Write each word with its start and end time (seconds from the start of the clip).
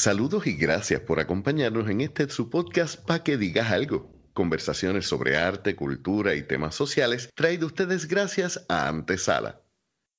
Saludos 0.00 0.46
y 0.46 0.54
gracias 0.54 1.02
por 1.02 1.20
acompañarnos 1.20 1.90
en 1.90 2.00
este 2.00 2.26
su 2.30 2.48
podcast 2.48 3.04
para 3.04 3.22
que 3.22 3.36
digas 3.36 3.70
algo. 3.70 4.10
Conversaciones 4.32 5.04
sobre 5.04 5.36
arte, 5.36 5.76
cultura 5.76 6.34
y 6.34 6.42
temas 6.42 6.74
sociales 6.74 7.28
traído 7.34 7.66
ustedes 7.66 8.08
gracias 8.08 8.64
a 8.70 8.88
Antesala. 8.88 9.60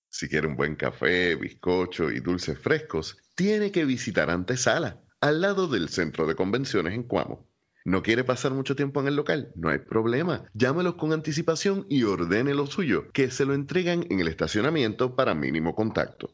Si 0.07 0.29
quiere 0.29 0.45
un 0.45 0.55
buen 0.55 0.75
café, 0.75 1.33
bizcocho 1.33 2.11
y 2.11 2.19
dulces 2.19 2.59
frescos, 2.59 3.17
tiene 3.33 3.71
que 3.71 3.83
visitar 3.85 4.29
Antesala, 4.29 5.01
al 5.19 5.41
lado 5.41 5.67
del 5.67 5.89
centro 5.89 6.27
de 6.27 6.35
convenciones 6.35 6.93
en 6.93 7.01
Cuamo. 7.01 7.49
¿No 7.83 8.03
quiere 8.03 8.23
pasar 8.23 8.51
mucho 8.51 8.75
tiempo 8.75 9.01
en 9.01 9.07
el 9.07 9.15
local? 9.15 9.51
No 9.55 9.69
hay 9.69 9.79
problema. 9.79 10.45
Llámelos 10.53 10.93
con 10.93 11.11
anticipación 11.11 11.87
y 11.89 12.03
ordene 12.03 12.53
lo 12.53 12.67
suyo, 12.67 13.11
que 13.13 13.31
se 13.31 13.45
lo 13.45 13.55
entregan 13.55 14.05
en 14.11 14.19
el 14.19 14.27
estacionamiento 14.27 15.15
para 15.15 15.33
mínimo 15.33 15.73
contacto. 15.73 16.29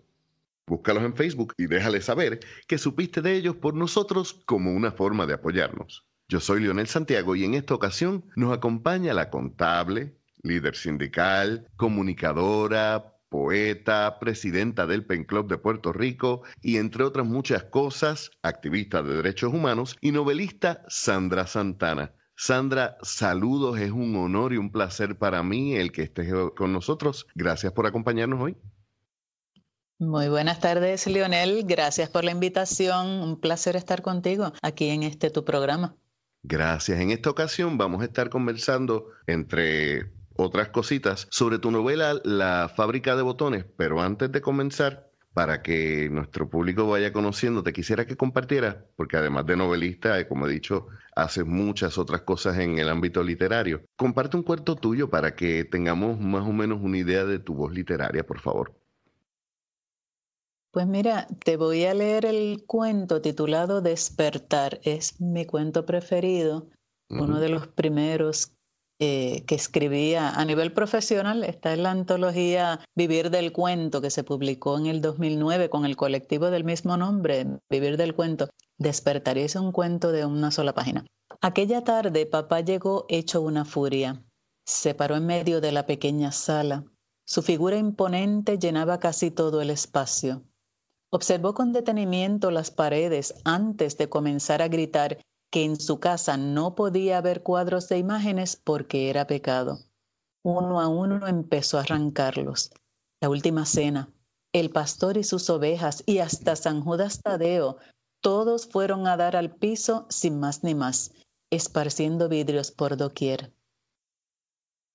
Búscalos 0.68 1.04
en 1.04 1.16
Facebook 1.16 1.54
y 1.58 1.68
déjale 1.68 2.02
saber 2.02 2.42
que 2.68 2.78
supiste 2.78 3.22
de 3.22 3.36
ellos 3.36 3.56
por 3.56 3.74
nosotros 3.74 4.42
como 4.46 4.74
una 4.74 4.92
forma 4.92 5.26
de 5.26 5.34
apoyarnos. 5.34 6.06
Yo 6.28 6.42
soy 6.42 6.62
Leonel 6.62 6.88
Santiago 6.88 7.38
y 7.38 7.46
en 7.46 7.54
esta 7.54 7.74
ocasión 7.74 8.26
nos 8.36 8.52
acompaña 8.52 9.14
la 9.14 9.30
contable, 9.30 10.18
líder 10.44 10.76
sindical, 10.76 11.70
comunicadora, 11.78 13.14
poeta, 13.30 14.20
presidenta 14.20 14.86
del 14.86 15.06
PEN 15.06 15.24
Club 15.24 15.48
de 15.48 15.58
Puerto 15.58 15.94
Rico 15.94 16.44
y 16.62 16.76
entre 16.78 17.06
otras 17.06 17.26
muchas 17.26 17.64
cosas, 17.64 18.32
activista 18.42 19.02
de 19.02 19.16
derechos 19.16 19.54
humanos 19.54 19.96
y 20.02 20.12
novelista 20.12 20.84
Sandra 20.90 21.48
Santana. 21.48 22.12
Sandra, 22.36 22.98
saludos, 23.04 23.80
es 23.80 23.92
un 23.92 24.18
honor 24.18 24.52
y 24.52 24.58
un 24.58 24.74
placer 24.74 25.18
para 25.18 25.42
mí 25.44 25.76
el 25.76 25.94
que 25.94 26.04
estés 26.04 26.32
con 26.58 26.74
nosotros. 26.74 27.26
Gracias 27.36 27.72
por 27.72 27.88
acompañarnos 27.88 28.42
hoy. 28.42 28.58
Muy 30.00 30.30
buenas 30.30 30.60
tardes, 30.60 31.08
Lionel. 31.08 31.64
Gracias 31.66 32.10
por 32.10 32.24
la 32.24 32.30
invitación. 32.30 33.08
Un 33.08 33.40
placer 33.40 33.76
estar 33.76 34.04
contigo 34.04 34.54
aquí 34.62 34.90
en 34.90 35.02
este 35.02 35.32
tu 35.32 35.44
programa. 35.44 35.96
Gracias. 36.44 37.00
En 37.00 37.10
esta 37.10 37.32
ocasión 37.32 37.80
vamos 37.80 38.02
a 38.02 38.06
estar 38.06 38.30
conversando, 38.30 39.08
entre 39.26 40.12
otras 40.36 40.70
cositas, 40.70 41.28
sobre 41.32 41.58
tu 41.58 41.72
novela 41.72 42.22
La 42.24 42.72
fábrica 42.76 43.16
de 43.16 43.24
botones. 43.24 43.66
Pero 43.76 44.00
antes 44.00 44.32
de 44.32 44.40
comenzar, 44.40 45.10
para 45.34 45.64
que 45.64 46.10
nuestro 46.12 46.48
público 46.48 46.88
vaya 46.88 47.12
conociendo, 47.12 47.64
te 47.64 47.74
quisiera 47.74 48.06
que 48.06 48.16
compartieras, 48.16 48.76
porque 48.96 49.18
además 49.18 49.48
de 49.48 49.58
novelista, 49.58 50.20
eh, 50.20 50.28
como 50.28 50.48
he 50.48 50.52
dicho, 50.52 50.88
haces 51.16 51.46
muchas 51.46 51.98
otras 51.98 52.22
cosas 52.22 52.60
en 52.60 52.78
el 52.78 52.90
ámbito 52.90 53.24
literario. 53.24 53.82
Comparte 53.96 54.38
un 54.38 54.44
cuarto 54.44 54.76
tuyo 54.76 55.10
para 55.10 55.36
que 55.36 55.66
tengamos 55.66 56.20
más 56.20 56.48
o 56.48 56.54
menos 56.54 56.80
una 56.82 57.00
idea 57.00 57.26
de 57.26 57.40
tu 57.40 57.56
voz 57.56 57.74
literaria, 57.74 58.24
por 58.24 58.40
favor. 58.40 58.74
Pues 60.78 60.86
mira, 60.86 61.26
te 61.44 61.58
voy 61.58 61.86
a 61.86 61.96
leer 61.96 62.24
el 62.24 62.64
cuento 62.68 63.20
titulado 63.20 63.82
Despertar. 63.82 64.80
Es 64.84 65.20
mi 65.20 65.44
cuento 65.44 65.88
preferido, 65.88 66.68
uno 67.10 67.40
de 67.40 67.50
los 67.50 67.66
primeros 67.66 68.52
eh, 69.00 69.44
que 69.48 69.56
escribía 69.56 70.30
a 70.30 70.46
nivel 70.46 70.74
profesional. 70.74 71.44
Está 71.44 71.74
en 71.74 71.82
la 71.82 71.90
antología 71.90 72.80
Vivir 72.96 73.32
del 73.32 73.54
Cuento, 73.54 74.02
que 74.02 74.12
se 74.12 74.24
publicó 74.24 74.78
en 74.78 74.86
el 74.86 75.02
2009 75.02 75.72
con 75.72 75.84
el 75.84 75.96
colectivo 75.96 76.52
del 76.52 76.64
mismo 76.64 76.96
nombre, 76.96 77.48
Vivir 77.72 77.98
del 77.98 78.14
Cuento. 78.14 78.48
Despertar 78.78 79.40
es 79.40 79.56
un 79.56 79.72
cuento 79.72 80.12
de 80.12 80.28
una 80.28 80.52
sola 80.52 80.76
página. 80.76 81.08
Aquella 81.42 81.84
tarde 81.84 82.28
papá 82.28 82.62
llegó 82.62 83.08
hecho 83.10 83.42
una 83.42 83.66
furia. 83.66 84.24
Se 84.68 84.94
paró 84.94 85.16
en 85.16 85.26
medio 85.26 85.60
de 85.60 85.72
la 85.72 85.88
pequeña 85.88 86.32
sala. 86.32 86.84
Su 87.26 87.42
figura 87.42 87.78
imponente 87.78 88.60
llenaba 88.60 89.00
casi 89.00 89.32
todo 89.32 89.60
el 89.60 89.72
espacio. 89.72 90.44
Observó 91.10 91.54
con 91.54 91.72
detenimiento 91.72 92.52
las 92.52 92.72
paredes 92.72 93.36
antes 93.46 93.98
de 93.98 94.10
comenzar 94.10 94.62
a 94.62 94.68
gritar 94.68 95.20
que 95.50 95.64
en 95.64 95.80
su 95.80 96.00
casa 96.00 96.36
no 96.36 96.76
podía 96.76 97.18
haber 97.18 97.44
cuadros 97.44 97.88
de 97.88 97.98
imágenes 97.98 98.60
porque 98.62 99.10
era 99.10 99.28
pecado. 99.28 99.80
Uno 100.44 100.82
a 100.82 100.88
uno 100.88 101.26
empezó 101.28 101.78
a 101.78 101.82
arrancarlos. 101.82 102.72
La 103.22 103.30
última 103.30 103.66
cena, 103.66 104.10
el 104.54 104.70
pastor 104.70 105.18
y 105.18 105.24
sus 105.24 105.50
ovejas 105.50 106.04
y 106.06 106.20
hasta 106.20 106.56
San 106.56 106.82
Judas 106.82 107.22
Tadeo, 107.22 107.78
todos 108.22 108.68
fueron 108.68 109.08
a 109.08 109.16
dar 109.16 109.36
al 109.36 109.56
piso 109.56 110.06
sin 110.10 110.40
más 110.40 110.64
ni 110.64 110.76
más, 110.76 111.14
esparciendo 111.50 112.28
vidrios 112.28 112.72
por 112.72 112.98
doquier. 112.98 113.54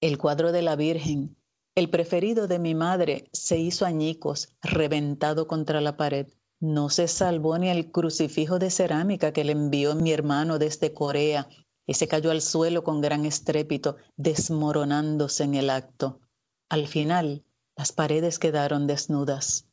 El 0.01 0.19
cuadro 0.19 0.53
de 0.53 0.63
la 0.63 0.77
Virgen, 0.77 1.37
el 1.75 1.89
preferido 1.89 2.49
de 2.49 2.59
mi 2.59 2.75
madre 2.75 3.31
se 3.33 3.59
hizo 3.59 3.87
añicos, 3.87 4.49
reventado 4.61 5.47
contra 5.47 5.81
la 5.81 5.97
pared. 5.97 6.27
No 6.61 6.91
se 6.91 7.09
salvó 7.09 7.57
ni 7.59 7.71
el 7.71 7.91
crucifijo 7.91 8.59
de 8.59 8.71
cerámica 8.71 9.33
que 9.33 9.43
le 9.43 9.53
envió 9.53 9.95
mi 9.95 10.13
hermano 10.13 10.59
desde 10.59 10.93
Corea. 10.93 11.49
Ese 11.87 12.07
cayó 12.09 12.31
al 12.31 12.43
suelo 12.43 12.85
con 12.85 13.01
gran 13.01 13.25
estrépito, 13.25 13.97
desmoronándose 14.17 15.45
en 15.45 15.55
el 15.55 15.71
acto. 15.71 16.21
Al 16.69 16.87
final, 16.87 17.45
las 17.77 17.93
paredes 17.93 18.39
quedaron 18.39 18.87
desnudas. 18.87 19.67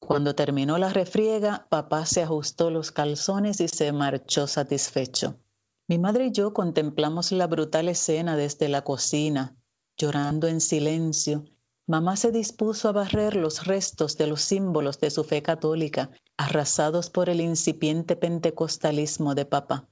Cuando 0.00 0.34
terminó 0.34 0.78
la 0.78 0.88
refriega, 0.88 1.66
papá 1.68 2.06
se 2.06 2.22
ajustó 2.22 2.70
los 2.70 2.90
calzones 2.90 3.60
y 3.60 3.68
se 3.68 3.92
marchó 3.92 4.46
satisfecho. 4.46 5.38
Mi 5.86 5.98
madre 5.98 6.26
y 6.26 6.32
yo 6.32 6.54
contemplamos 6.54 7.30
la 7.30 7.46
brutal 7.46 7.88
escena 7.88 8.36
desde 8.36 8.68
la 8.68 8.82
cocina, 8.82 9.54
Llorando 9.96 10.48
en 10.48 10.60
silencio, 10.60 11.44
mamá 11.86 12.16
se 12.16 12.32
dispuso 12.32 12.88
a 12.88 12.92
barrer 12.92 13.36
los 13.36 13.66
restos 13.66 14.16
de 14.16 14.26
los 14.26 14.42
símbolos 14.42 14.98
de 14.98 15.10
su 15.10 15.24
fe 15.24 15.42
católica, 15.42 16.10
arrasados 16.36 17.10
por 17.10 17.28
el 17.28 17.40
incipiente 17.40 18.16
pentecostalismo 18.16 19.34
de 19.34 19.44
papá. 19.44 19.88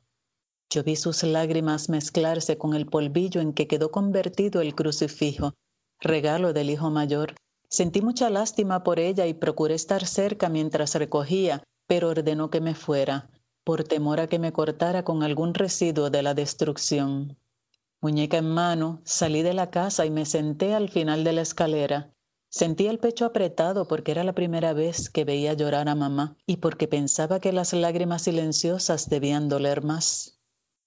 Yo 0.70 0.84
vi 0.84 0.96
sus 0.96 1.22
lágrimas 1.24 1.88
mezclarse 1.88 2.56
con 2.56 2.74
el 2.74 2.86
polvillo 2.86 3.40
en 3.40 3.52
que 3.52 3.66
quedó 3.66 3.90
convertido 3.90 4.60
el 4.60 4.74
crucifijo, 4.74 5.54
regalo 6.00 6.52
del 6.52 6.70
hijo 6.70 6.90
mayor. 6.90 7.34
Sentí 7.68 8.02
mucha 8.02 8.30
lástima 8.30 8.82
por 8.82 8.98
ella 8.98 9.26
y 9.26 9.34
procuré 9.34 9.74
estar 9.74 10.06
cerca 10.06 10.48
mientras 10.48 10.94
recogía, 10.94 11.62
pero 11.86 12.08
ordenó 12.08 12.50
que 12.50 12.60
me 12.60 12.74
fuera, 12.74 13.30
por 13.64 13.84
temor 13.84 14.20
a 14.20 14.28
que 14.28 14.38
me 14.38 14.52
cortara 14.52 15.04
con 15.04 15.22
algún 15.22 15.54
residuo 15.54 16.08
de 16.08 16.22
la 16.22 16.34
destrucción. 16.34 17.36
Muñeca 18.02 18.38
en 18.38 18.48
mano, 18.48 19.02
salí 19.04 19.42
de 19.42 19.52
la 19.52 19.70
casa 19.70 20.06
y 20.06 20.10
me 20.10 20.24
senté 20.24 20.74
al 20.74 20.88
final 20.88 21.22
de 21.22 21.34
la 21.34 21.42
escalera. 21.42 22.14
Sentí 22.48 22.86
el 22.86 22.98
pecho 22.98 23.26
apretado 23.26 23.86
porque 23.86 24.12
era 24.12 24.24
la 24.24 24.34
primera 24.34 24.72
vez 24.72 25.10
que 25.10 25.24
veía 25.26 25.52
llorar 25.52 25.88
a 25.88 25.94
mamá 25.94 26.36
y 26.46 26.56
porque 26.56 26.88
pensaba 26.88 27.40
que 27.40 27.52
las 27.52 27.74
lágrimas 27.74 28.22
silenciosas 28.22 29.10
debían 29.10 29.50
doler 29.50 29.84
más. 29.84 30.40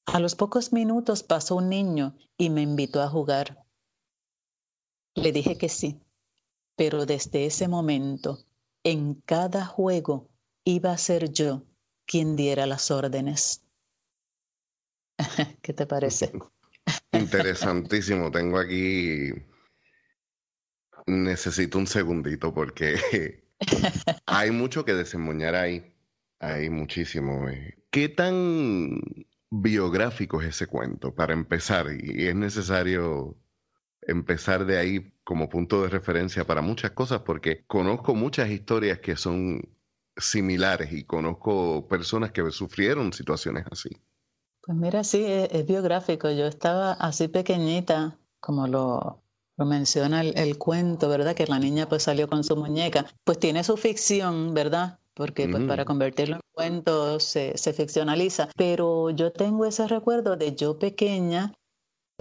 A 0.07 0.19
los 0.19 0.35
pocos 0.35 0.73
minutos 0.73 1.21
pasó 1.21 1.55
un 1.55 1.69
niño 1.69 2.15
y 2.35 2.49
me 2.49 2.63
invitó 2.63 3.01
a 3.01 3.09
jugar. 3.09 3.63
Le 5.13 5.31
dije 5.31 5.55
que 5.57 5.69
sí, 5.69 6.01
pero 6.75 7.05
desde 7.05 7.45
ese 7.45 7.67
momento, 7.67 8.39
en 8.83 9.13
cada 9.21 9.65
juego, 9.65 10.29
iba 10.65 10.91
a 10.91 10.97
ser 10.97 11.31
yo 11.31 11.63
quien 12.05 12.35
diera 12.35 12.65
las 12.65 12.89
órdenes. 12.89 13.63
¿Qué 15.61 15.73
te 15.73 15.85
parece? 15.85 16.33
Interesantísimo. 17.13 18.31
Tengo 18.31 18.59
aquí. 18.59 19.31
Necesito 21.05 21.77
un 21.77 21.87
segundito 21.87 22.53
porque 22.53 23.43
hay 24.25 24.51
mucho 24.51 24.85
que 24.85 24.93
desemboñar 24.93 25.55
ahí. 25.55 25.95
Hay 26.39 26.69
muchísimo. 26.69 27.47
Eh. 27.49 27.77
¿Qué 27.89 28.09
tan 28.09 28.99
biográfico 29.49 30.41
es 30.41 30.49
ese 30.49 30.67
cuento 30.67 31.13
para 31.13 31.33
empezar? 31.33 31.87
Y 31.91 32.27
es 32.27 32.35
necesario 32.35 33.37
empezar 34.01 34.65
de 34.65 34.77
ahí 34.77 35.13
como 35.23 35.49
punto 35.49 35.83
de 35.83 35.89
referencia 35.89 36.45
para 36.45 36.61
muchas 36.61 36.91
cosas 36.91 37.21
porque 37.21 37.63
conozco 37.65 38.15
muchas 38.15 38.49
historias 38.49 38.99
que 38.99 39.15
son 39.15 39.61
similares 40.17 40.91
y 40.91 41.05
conozco 41.05 41.87
personas 41.87 42.31
que 42.31 42.49
sufrieron 42.51 43.13
situaciones 43.13 43.65
así. 43.71 43.89
Pues 44.65 44.77
mira, 44.77 45.03
sí, 45.03 45.25
es, 45.25 45.65
biográfico. 45.65 46.31
Yo 46.31 46.45
estaba 46.45 46.93
así 46.93 47.27
pequeñita, 47.27 48.17
como 48.39 48.65
lo, 48.67 49.21
lo 49.57 49.65
menciona 49.65 50.21
el, 50.21 50.57
cuento, 50.57 51.09
¿verdad? 51.09 51.35
Que 51.35 51.45
la 51.47 51.59
niña 51.59 51.89
pues 51.89 52.03
salió 52.03 52.29
con 52.29 52.45
su 52.45 52.55
muñeca. 52.55 53.05
Pues 53.25 53.39
tiene 53.39 53.65
su 53.65 53.75
ficción, 53.75 54.53
¿verdad? 54.53 54.99
Porque 55.15 55.49
pues 55.49 55.65
para 55.65 55.83
convertirlo 55.83 56.35
en 56.35 56.41
cuento 56.53 57.19
se, 57.19 57.57
se 57.57 57.73
ficcionaliza. 57.73 58.49
Pero 58.55 59.09
yo 59.09 59.33
tengo 59.33 59.65
ese 59.65 59.85
recuerdo 59.85 60.37
de 60.37 60.55
yo 60.55 60.79
pequeña 60.79 61.53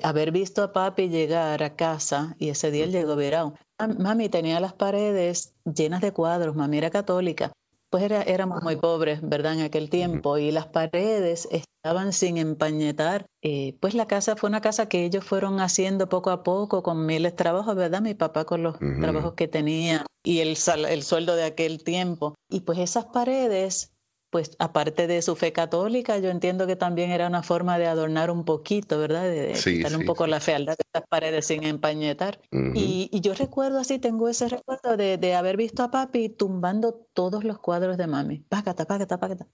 haber 0.02 0.32
visto 0.32 0.64
a 0.64 0.72
papi 0.72 1.08
llegar 1.08 1.62
a 1.62 1.76
casa 1.76 2.34
y 2.40 2.48
ese 2.48 2.72
día 2.72 2.84
él 2.84 2.90
llegó 2.90 3.14
virado. 3.14 3.54
Mami 3.98 4.28
tenía 4.28 4.58
las 4.58 4.72
paredes 4.72 5.54
llenas 5.64 6.00
de 6.00 6.12
cuadros, 6.12 6.56
mami 6.56 6.78
era 6.78 6.90
católica 6.90 7.52
pues 7.92 8.04
era, 8.04 8.22
éramos 8.22 8.62
muy 8.62 8.76
pobres, 8.76 9.20
¿verdad? 9.20 9.52
En 9.52 9.60
aquel 9.60 9.90
tiempo 9.90 10.38
y 10.38 10.50
las 10.50 10.66
paredes 10.66 11.46
estaban 11.50 12.14
sin 12.14 12.38
empañetar. 12.38 13.26
Eh, 13.42 13.76
pues 13.80 13.92
la 13.92 14.06
casa 14.06 14.34
fue 14.34 14.48
una 14.48 14.62
casa 14.62 14.88
que 14.88 15.04
ellos 15.04 15.22
fueron 15.22 15.60
haciendo 15.60 16.08
poco 16.08 16.30
a 16.30 16.42
poco 16.42 16.82
con 16.82 17.04
miles 17.04 17.32
de 17.32 17.36
trabajos, 17.36 17.76
¿verdad? 17.76 18.00
Mi 18.00 18.14
papá 18.14 18.46
con 18.46 18.62
los 18.62 18.78
trabajos 18.78 19.34
que 19.34 19.46
tenía 19.46 20.06
y 20.24 20.38
el, 20.38 20.56
el 20.88 21.02
sueldo 21.02 21.36
de 21.36 21.44
aquel 21.44 21.84
tiempo. 21.84 22.34
Y 22.48 22.60
pues 22.60 22.78
esas 22.78 23.04
paredes 23.04 23.92
pues 24.32 24.56
aparte 24.58 25.06
de 25.06 25.20
su 25.20 25.36
fe 25.36 25.52
católica, 25.52 26.16
yo 26.16 26.30
entiendo 26.30 26.66
que 26.66 26.74
también 26.74 27.10
era 27.10 27.26
una 27.26 27.42
forma 27.42 27.78
de 27.78 27.86
adornar 27.86 28.30
un 28.30 28.46
poquito, 28.46 28.98
¿verdad? 28.98 29.24
De, 29.24 29.52
quitarle 29.52 29.98
un 29.98 30.06
poco 30.06 30.26
la 30.26 30.40
fealdad 30.40 30.74
de 30.74 30.84
estas 30.86 31.06
paredes 31.06 31.46
sin 31.48 31.64
empañetar. 31.64 32.40
y, 32.50 33.10
yo 33.20 33.34
recuerdo 33.34 33.78
así, 33.78 33.98
tengo 33.98 34.30
ese 34.30 34.48
recuerdo 34.48 34.96
de, 34.96 35.34
haber 35.34 35.58
visto 35.58 35.82
a 35.82 35.90
papi 35.90 36.30
tumbando 36.30 36.94
todos 37.12 37.44
los 37.44 37.58
cuadros 37.58 37.98
de 37.98 38.06
mami. 38.06 38.38
Págata, 38.48 38.86
págata, 38.86 39.20
págata. 39.20 39.46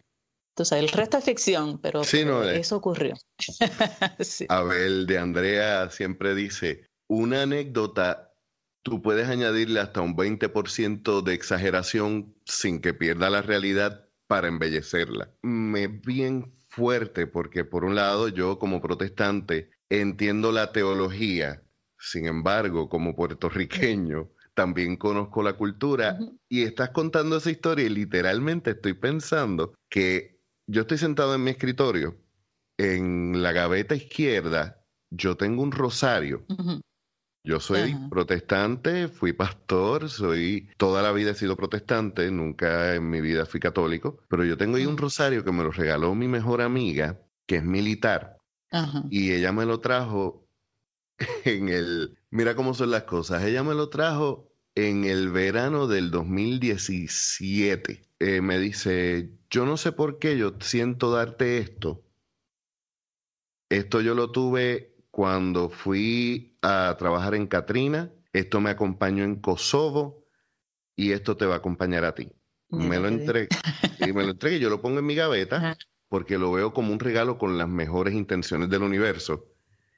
Entonces, 0.55 0.79
el 0.79 0.89
resto 0.91 1.19
es 1.19 1.25
ficción, 1.25 1.79
pero, 1.79 2.03
eh. 2.03 2.61
eso 2.61 2.77
ocurrió. 2.77 3.17
Abel 4.49 5.07
de 5.09 5.19
Andrea 5.19 5.91
siempre 5.91 6.37
dice, 6.37 6.87
una 7.09 7.43
anécdota, 7.43 8.33
tú 8.85 9.03
puedes 9.03 9.29
añadirle 9.29 9.81
hasta 9.81 10.03
un 10.03 10.17
20% 10.17 11.23
de 11.25 11.35
exageración 11.35 12.37
sin 12.45 12.81
que 12.81 12.95
pierda 12.95 13.29
la 13.29 13.43
realidad 13.43 14.08
para 14.29 14.47
embellecerla. 14.47 15.31
Me 15.43 15.89
bien 15.89 16.55
fuerte 16.69 17.27
porque 17.27 17.65
por 17.65 17.85
un 17.85 17.97
lado 17.97 18.29
yo 18.29 18.59
como 18.59 18.81
protestante 18.81 19.71
entiendo 19.89 20.53
la 20.53 20.71
teología, 20.71 21.63
sin 21.99 22.27
embargo 22.27 22.89
como 22.89 23.17
puertorriqueño 23.17 24.31
también 24.55 24.97
conozco 24.97 25.43
la 25.43 25.55
cultura 25.55 26.19
y 26.49 26.63
estás 26.63 26.91
contando 26.91 27.37
esa 27.37 27.51
historia 27.51 27.87
y 27.87 27.91
literalmente 27.91 28.73
estoy 28.73 28.95
pensando 28.95 29.75
que 29.89 30.41
yo 30.67 30.83
estoy 30.83 30.99
sentado 30.99 31.35
en 31.35 31.45
mi 31.45 31.51
escritorio, 31.53 32.17
en 32.77 33.43
la 33.43 33.53
gaveta 33.53 33.95
izquierda 33.95 34.85
yo 35.11 35.37
tengo 35.37 35.63
un 35.63 35.73
rosario 35.73 36.45
yo 37.45 37.61
soy 37.61 37.97
protestante, 38.11 39.09
fui 39.09 39.33
pastor, 39.33 40.11
soy 40.11 40.69
toda 40.77 41.03
la 41.03 41.13
vida 41.13 41.31
he 41.31 41.35
sido 41.35 41.57
protestante, 41.57 42.31
nunca 42.31 42.95
en 42.95 43.09
mi 43.09 43.21
vida 43.21 43.47
fui 43.47 43.61
católico, 43.61 44.19
pero 44.29 44.45
yo 44.45 44.57
tengo 44.57 44.77
ahí 44.77 44.87
un 44.87 44.99
rosario 44.99 45.45
que 45.45 45.53
me 45.53 45.63
lo 45.63 45.71
regaló 45.71 46.15
mi 46.15 46.29
mejor 46.29 46.61
amiga, 46.61 47.21
que 47.47 47.57
es 47.57 47.65
militar, 47.65 48.39
y 49.11 49.33
ella 49.33 49.53
me 49.53 49.65
lo 49.65 49.81
trajo 49.81 50.47
en 51.45 51.69
el, 51.69 52.19
mira 52.31 52.55
cómo 52.55 52.75
son 52.75 52.91
las 52.91 53.05
cosas, 53.05 53.43
ella 53.45 53.63
me 53.63 53.75
lo 53.75 53.89
trajo 53.89 54.49
en 54.75 55.05
el 55.05 55.31
verano 55.31 55.89
del 55.89 56.11
2017. 56.11 58.03
Eh, 58.21 58.41
me 58.41 58.59
dice, 58.59 59.33
yo 59.51 59.67
no 59.67 59.77
sé 59.77 59.93
por 59.93 60.19
qué 60.19 60.39
yo 60.39 60.55
siento 60.61 61.11
darte 61.11 61.59
esto. 61.59 62.05
Esto 63.71 64.01
yo 64.01 64.15
lo 64.15 64.31
tuve 64.31 64.98
cuando 65.19 65.69
fui 65.69 66.57
a 66.63 66.95
trabajar 66.97 67.35
en 67.35 67.49
Katrina, 67.49 68.13
esto 68.33 68.61
me 68.61 68.71
acompañó 68.71 69.25
en 69.25 69.35
Kosovo 69.41 70.25
y 70.95 71.11
esto 71.11 71.37
te 71.37 71.45
va 71.45 71.55
a 71.55 71.59
acompañar 71.59 72.05
a 72.05 72.15
ti. 72.15 72.31
me 72.69 73.01
lo 73.01 73.09
entregué, 73.09 73.49
y 73.99 74.13
me 74.13 74.23
lo 74.23 74.31
entregué, 74.31 74.61
yo 74.61 74.71
lo 74.71 74.81
pongo 74.81 75.01
en 75.01 75.07
mi 75.07 75.17
gaveta 75.17 75.77
porque 76.07 76.39
lo 76.39 76.53
veo 76.53 76.73
como 76.73 76.93
un 76.93 77.01
regalo 77.01 77.37
con 77.37 77.59
las 77.59 77.69
mejores 77.69 78.15
intenciones 78.15 78.71
del 78.71 78.85
universo. 78.85 79.45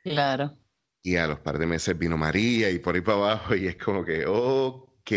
Claro. 0.05 0.57
Y 1.03 1.17
a 1.17 1.27
los 1.27 1.41
par 1.41 1.59
de 1.59 1.67
meses 1.67 1.99
vino 1.99 2.17
María 2.17 2.71
y 2.71 2.79
por 2.79 2.95
ahí 2.95 3.03
para 3.03 3.19
abajo 3.19 3.55
y 3.55 3.67
es 3.67 3.77
como 3.77 4.07
que, 4.07 4.25
ok, 4.27 5.13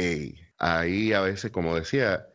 ahí 0.57 1.13
a 1.13 1.21
veces, 1.21 1.49
como 1.49 1.75
decía, 1.75 2.27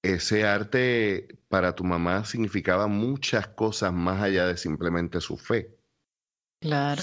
ese 0.00 0.46
arte 0.46 1.26
para 1.48 1.74
tu 1.74 1.82
mamá 1.82 2.24
significaba 2.24 2.86
muchas 2.86 3.48
cosas 3.48 3.92
más 3.92 4.22
allá 4.22 4.46
de 4.46 4.56
simplemente 4.56 5.20
su 5.20 5.36
fe. 5.36 5.75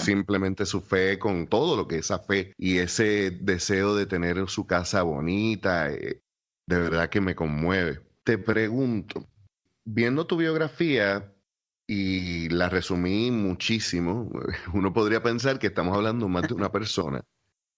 Simplemente 0.00 0.66
su 0.66 0.80
fe 0.80 1.18
con 1.18 1.46
todo 1.46 1.76
lo 1.76 1.86
que 1.86 1.98
esa 1.98 2.18
fe 2.18 2.52
y 2.58 2.78
ese 2.78 3.30
deseo 3.30 3.94
de 3.94 4.06
tener 4.06 4.48
su 4.48 4.66
casa 4.66 5.02
bonita, 5.02 5.90
eh, 5.90 6.22
de 6.66 6.78
verdad 6.78 7.08
que 7.08 7.20
me 7.20 7.34
conmueve. 7.34 8.00
Te 8.24 8.38
pregunto, 8.38 9.28
viendo 9.84 10.26
tu 10.26 10.36
biografía 10.36 11.32
y 11.86 12.48
la 12.48 12.68
resumí 12.68 13.30
muchísimo, 13.30 14.30
uno 14.72 14.92
podría 14.92 15.22
pensar 15.22 15.58
que 15.58 15.68
estamos 15.68 15.96
hablando 15.96 16.28
más 16.28 16.48
de 16.48 16.54
una 16.54 16.72
persona. 16.72 17.22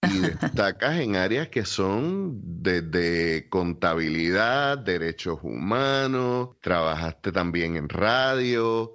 Y 0.03 0.19
destacas 0.19 1.01
en 1.01 1.17
áreas 1.17 1.49
que 1.49 1.65
son 1.65 2.39
desde 2.63 3.49
contabilidad, 3.49 4.79
derechos 4.79 5.41
humanos, 5.43 6.51
trabajaste 6.61 7.33
también 7.33 7.77
en 7.77 7.89
radio, 7.89 8.95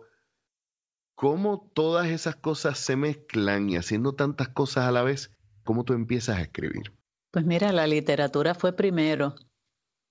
cómo 1.22 1.70
todas 1.76 2.08
esas 2.08 2.36
cosas 2.36 2.80
se 2.80 2.96
mezclan 2.96 3.70
y 3.70 3.78
haciendo 3.78 4.16
tantas 4.16 4.50
cosas 4.50 4.86
a 4.86 4.92
la 4.92 5.04
vez, 5.04 5.30
¿cómo 5.64 5.84
tú 5.84 5.94
empiezas 5.94 6.40
a 6.40 6.42
escribir? 6.42 6.94
Pues 7.30 7.46
mira, 7.46 7.72
la 7.72 7.86
literatura 7.86 8.56
fue 8.56 8.74
primero, 8.74 9.36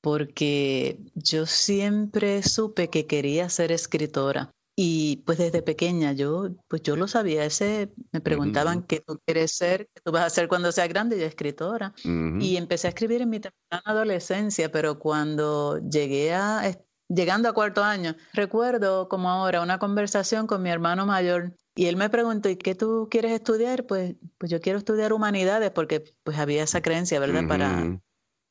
porque 0.00 1.00
yo 1.16 1.46
siempre 1.46 2.44
supe 2.44 2.90
que 2.90 3.08
quería 3.08 3.48
ser 3.48 3.72
escritora. 3.72 4.52
Y 4.76 5.24
pues 5.26 5.38
desde 5.38 5.62
pequeña 5.62 6.12
yo, 6.12 6.50
pues 6.68 6.82
yo 6.82 6.94
lo 6.94 7.08
sabía, 7.08 7.44
ese 7.44 7.92
me 8.12 8.20
preguntaban 8.20 8.84
qué 8.84 9.00
tú 9.00 9.18
quieres 9.26 9.50
ser, 9.50 9.88
qué 9.92 10.00
tú 10.04 10.12
vas 10.12 10.22
a 10.22 10.26
hacer 10.26 10.46
cuando 10.46 10.70
seas 10.70 10.88
grande, 10.88 11.18
y 11.18 11.22
escritora. 11.22 11.92
Y 12.04 12.56
empecé 12.56 12.86
a 12.86 12.90
escribir 12.90 13.20
en 13.20 13.30
mi 13.30 13.40
temprana 13.40 13.82
adolescencia, 13.84 14.70
pero 14.70 15.00
cuando 15.00 15.80
llegué 15.80 16.34
a 16.34 16.68
llegando 17.10 17.48
a 17.48 17.52
cuarto 17.52 17.82
año, 17.82 18.14
recuerdo 18.32 19.08
como 19.08 19.28
ahora 19.28 19.60
una 19.60 19.78
conversación 19.78 20.46
con 20.46 20.62
mi 20.62 20.70
hermano 20.70 21.04
mayor 21.04 21.56
y 21.74 21.86
él 21.86 21.96
me 21.96 22.08
preguntó, 22.08 22.48
¿y 22.48 22.56
qué 22.56 22.74
tú 22.74 23.08
quieres 23.10 23.32
estudiar? 23.32 23.86
Pues, 23.86 24.14
pues 24.38 24.50
yo 24.50 24.60
quiero 24.60 24.78
estudiar 24.78 25.12
humanidades 25.12 25.70
porque 25.70 26.04
pues 26.22 26.38
había 26.38 26.62
esa 26.62 26.82
creencia, 26.82 27.20
¿verdad? 27.20 27.46
Para 27.46 28.00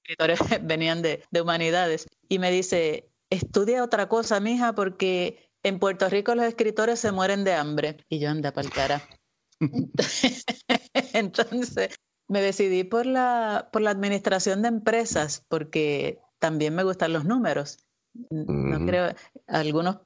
escritores 0.04 0.40
venían 0.64 1.02
de, 1.02 1.24
de 1.32 1.42
humanidades. 1.42 2.08
Y 2.28 2.40
me 2.40 2.52
dice, 2.52 3.12
estudia 3.30 3.84
otra 3.84 4.08
cosa, 4.10 4.40
mija, 4.40 4.74
porque 4.74 5.52
en 5.64 5.80
Puerto 5.80 6.10
Rico 6.10 6.36
los 6.36 6.46
escritores 6.46 7.00
se 7.00 7.12
mueren 7.12 7.44
de 7.44 7.54
hambre. 7.54 7.98
Y 8.10 8.20
yo 8.20 8.30
anda 8.30 8.52
para 8.52 8.68
el 8.68 8.74
cara. 8.74 9.10
Entonces 11.14 11.96
me 12.28 12.42
decidí 12.42 12.84
por 12.84 13.06
la, 13.06 13.70
por 13.72 13.82
la 13.82 13.92
administración 13.92 14.62
de 14.62 14.70
empresas 14.70 15.46
porque 15.50 16.20
también 16.40 16.76
me 16.76 16.84
gustan 16.84 17.14
los 17.14 17.26
números. 17.26 17.89
No 18.14 18.86
creo, 18.86 19.14
algunos, 19.48 20.00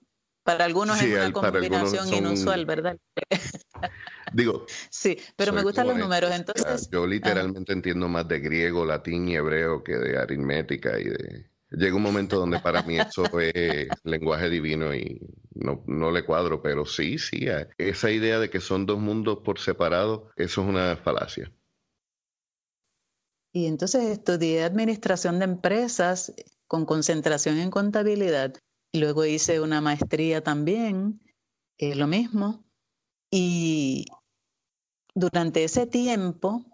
para 0.43 0.65
algunos 0.65 1.01
es 1.01 1.13
una 1.13 1.31
combinación 1.31 2.13
inusual, 2.13 2.65
¿verdad? 2.65 2.97
Digo. 4.33 4.65
Sí, 4.89 5.17
pero 5.35 5.53
me 5.53 5.63
gustan 5.63 5.87
los 5.87 5.97
números, 5.97 6.31
entonces. 6.31 6.89
Yo 6.91 7.07
literalmente 7.07 7.71
entiendo 7.71 8.07
más 8.09 8.27
de 8.27 8.39
griego, 8.39 8.85
latín 8.85 9.29
y 9.29 9.35
hebreo 9.35 9.83
que 9.83 9.95
de 9.95 10.17
aritmética 10.17 10.99
y 10.99 11.05
de. 11.05 11.53
Llega 11.69 11.95
un 11.95 12.03
momento 12.03 12.37
donde 12.37 12.59
para 12.59 12.83
mí 12.83 12.99
eso 12.99 13.25
es 13.39 13.87
lenguaje 14.03 14.47
divino 14.49 14.93
y 14.93 15.19
no, 15.55 15.83
no 15.87 16.11
le 16.11 16.23
cuadro, 16.23 16.61
pero 16.61 16.85
sí, 16.85 17.17
sí, 17.17 17.47
esa 17.79 18.11
idea 18.11 18.37
de 18.37 18.51
que 18.51 18.59
son 18.59 18.85
dos 18.85 18.99
mundos 18.99 19.39
por 19.43 19.57
separado, 19.57 20.29
eso 20.35 20.61
es 20.61 20.67
una 20.67 20.95
falacia. 20.97 21.51
Y 23.53 23.65
entonces 23.65 24.03
estudié 24.03 24.63
administración 24.63 25.39
de 25.39 25.45
empresas 25.45 26.33
con 26.67 26.85
concentración 26.85 27.57
en 27.57 27.71
contabilidad. 27.71 28.53
Luego 28.93 29.25
hice 29.25 29.59
una 29.59 29.81
maestría 29.81 30.43
también, 30.43 31.21
eh, 31.77 31.95
lo 31.95 32.07
mismo. 32.07 32.63
Y 33.31 34.05
durante 35.15 35.63
ese 35.63 35.87
tiempo 35.87 36.65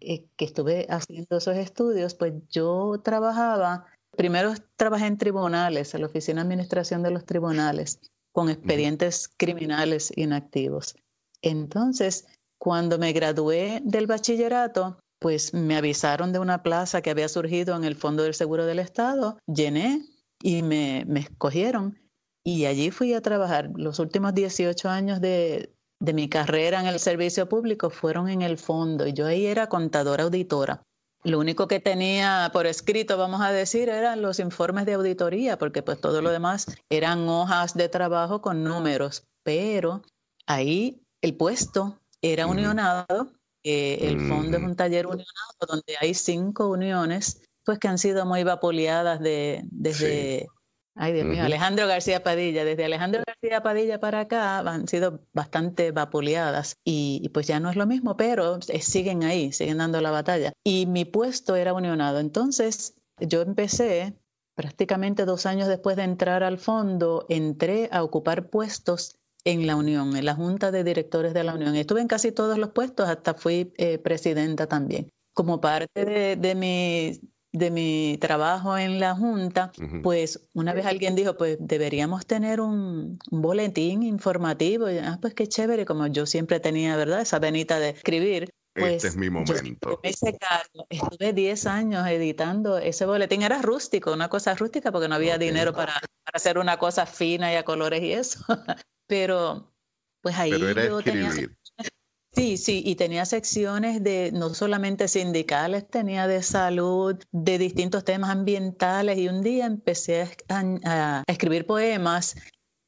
eh, 0.00 0.26
que 0.36 0.44
estuve 0.44 0.86
haciendo 0.88 1.36
esos 1.36 1.56
estudios, 1.56 2.14
pues 2.14 2.32
yo 2.48 3.00
trabajaba, 3.04 3.86
primero 4.16 4.54
trabajé 4.76 5.06
en 5.06 5.18
tribunales, 5.18 5.94
en 5.94 6.00
la 6.00 6.06
Oficina 6.06 6.36
de 6.36 6.46
Administración 6.46 7.02
de 7.02 7.10
los 7.10 7.26
Tribunales, 7.26 8.00
con 8.32 8.48
expedientes 8.48 9.28
criminales 9.36 10.12
inactivos. 10.16 10.96
Entonces, 11.42 12.26
cuando 12.58 12.98
me 12.98 13.12
gradué 13.12 13.82
del 13.84 14.06
bachillerato, 14.06 14.98
pues 15.24 15.54
me 15.54 15.74
avisaron 15.74 16.34
de 16.34 16.38
una 16.38 16.62
plaza 16.62 17.00
que 17.00 17.08
había 17.08 17.30
surgido 17.30 17.74
en 17.76 17.84
el 17.84 17.96
Fondo 17.96 18.24
del 18.24 18.34
Seguro 18.34 18.66
del 18.66 18.78
Estado, 18.78 19.38
llené 19.46 20.04
y 20.42 20.62
me, 20.62 21.06
me 21.06 21.20
escogieron. 21.20 21.98
Y 22.44 22.66
allí 22.66 22.90
fui 22.90 23.14
a 23.14 23.22
trabajar. 23.22 23.70
Los 23.74 24.00
últimos 24.00 24.34
18 24.34 24.86
años 24.90 25.22
de, 25.22 25.74
de 25.98 26.12
mi 26.12 26.28
carrera 26.28 26.78
en 26.78 26.88
el 26.88 27.00
servicio 27.00 27.48
público 27.48 27.88
fueron 27.88 28.28
en 28.28 28.42
el 28.42 28.58
fondo. 28.58 29.06
Y 29.06 29.14
yo 29.14 29.24
ahí 29.26 29.46
era 29.46 29.66
contadora 29.70 30.24
auditora. 30.24 30.82
Lo 31.22 31.38
único 31.38 31.68
que 31.68 31.80
tenía 31.80 32.50
por 32.52 32.66
escrito, 32.66 33.16
vamos 33.16 33.40
a 33.40 33.50
decir, 33.50 33.88
eran 33.88 34.20
los 34.20 34.38
informes 34.40 34.84
de 34.84 34.92
auditoría, 34.92 35.56
porque 35.56 35.82
pues 35.82 35.98
todo 36.02 36.20
lo 36.20 36.32
demás 36.32 36.66
eran 36.90 37.26
hojas 37.30 37.72
de 37.72 37.88
trabajo 37.88 38.42
con 38.42 38.62
números, 38.62 39.24
pero 39.42 40.02
ahí 40.46 41.00
el 41.22 41.34
puesto 41.34 41.98
era 42.20 42.46
unionado 42.46 43.32
el 43.64 44.20
fondo 44.28 44.58
es 44.58 44.62
un 44.62 44.76
taller 44.76 45.06
unionado 45.06 45.24
donde 45.66 45.96
hay 46.00 46.14
cinco 46.14 46.68
uniones, 46.68 47.42
pues 47.64 47.78
que 47.78 47.88
han 47.88 47.98
sido 47.98 48.26
muy 48.26 48.44
vapuleadas 48.44 49.20
de, 49.20 49.62
desde, 49.70 50.46
ay 50.94 51.14
Dios 51.14 51.26
mío, 51.26 51.42
Alejandro 51.42 51.86
García 51.86 52.22
Padilla, 52.22 52.64
desde 52.64 52.84
Alejandro 52.84 53.22
García 53.26 53.62
Padilla 53.62 54.00
para 54.00 54.20
acá 54.20 54.58
han 54.58 54.86
sido 54.86 55.20
bastante 55.32 55.90
vapuleadas 55.90 56.76
y, 56.84 57.28
pues 57.30 57.46
ya 57.46 57.58
no 57.58 57.70
es 57.70 57.76
lo 57.76 57.86
mismo, 57.86 58.16
pero 58.16 58.60
siguen 58.60 59.24
ahí, 59.24 59.52
siguen 59.52 59.78
dando 59.78 60.00
la 60.00 60.10
batalla. 60.10 60.52
Y 60.62 60.86
mi 60.86 61.04
puesto 61.04 61.56
era 61.56 61.72
unionado, 61.72 62.20
entonces 62.20 62.94
yo 63.18 63.40
empecé 63.42 64.14
prácticamente 64.54 65.24
dos 65.24 65.46
años 65.46 65.68
después 65.68 65.96
de 65.96 66.04
entrar 66.04 66.44
al 66.44 66.58
fondo, 66.58 67.26
entré 67.28 67.88
a 67.90 68.04
ocupar 68.04 68.50
puestos 68.50 69.16
en 69.44 69.66
la 69.66 69.76
Unión, 69.76 70.16
en 70.16 70.24
la 70.24 70.34
Junta 70.34 70.70
de 70.70 70.84
Directores 70.84 71.34
de 71.34 71.44
la 71.44 71.54
Unión. 71.54 71.76
Estuve 71.76 72.00
en 72.00 72.08
casi 72.08 72.32
todos 72.32 72.58
los 72.58 72.70
puestos, 72.70 73.08
hasta 73.08 73.34
fui 73.34 73.72
eh, 73.76 73.98
presidenta 73.98 74.66
también. 74.66 75.10
Como 75.34 75.60
parte 75.60 76.36
de, 76.36 76.54
mi, 76.54 77.20
de 77.52 77.70
mi 77.70 78.18
trabajo 78.20 78.78
en 78.78 79.00
la 79.00 79.14
Junta, 79.14 79.72
pues 80.02 80.46
una 80.54 80.72
vez 80.72 80.86
alguien 80.86 81.14
dijo, 81.14 81.36
pues 81.36 81.58
deberíamos 81.60 82.24
tener 82.24 82.60
un, 82.60 83.18
boletín 83.30 84.02
informativo. 84.02 84.88
Y, 84.88 84.98
ah, 84.98 85.18
pues 85.20 85.34
qué 85.34 85.46
chévere, 85.46 85.84
como 85.84 86.06
yo 86.06 86.24
siempre 86.24 86.60
tenía, 86.60 86.96
¿verdad? 86.96 87.20
Esa 87.20 87.38
venita 87.38 87.78
de 87.78 87.90
escribir. 87.90 88.48
Pues, 88.74 88.94
este 88.94 89.08
es 89.08 89.16
mi 89.16 89.30
momento. 89.30 90.00
estuve 90.02 91.32
10 91.32 91.66
años 91.66 92.06
editando 92.08 92.78
ese 92.78 93.06
boletín. 93.06 93.42
Era 93.42 93.60
rústico, 93.60 94.12
una 94.12 94.28
cosa 94.28 94.54
rústica, 94.54 94.90
porque 94.90 95.08
no 95.08 95.16
había 95.16 95.36
dinero 95.36 95.72
para, 95.72 95.94
para, 95.94 96.36
hacer 96.36 96.58
una 96.58 96.76
cosa 96.76 97.06
fina 97.06 97.52
y 97.52 97.56
a 97.56 97.64
colores 97.64 98.02
y 98.02 98.12
eso. 98.12 98.40
Pero, 99.06 99.72
pues 100.20 100.36
ahí 100.36 100.50
yo 100.50 101.02
tenía... 101.02 101.30
Sí, 102.34 102.56
sí, 102.56 102.82
y 102.84 102.96
tenía 102.96 103.24
secciones 103.26 104.02
de 104.02 104.32
no 104.32 104.54
solamente 104.54 105.06
sindicales, 105.06 105.88
tenía 105.88 106.26
de 106.26 106.42
salud, 106.42 107.16
de 107.30 107.58
distintos 107.58 108.04
temas 108.04 108.30
ambientales, 108.30 109.18
y 109.18 109.28
un 109.28 109.42
día 109.42 109.66
empecé 109.66 110.28
a, 110.48 111.22
escribir 111.28 111.64
poemas, 111.64 112.34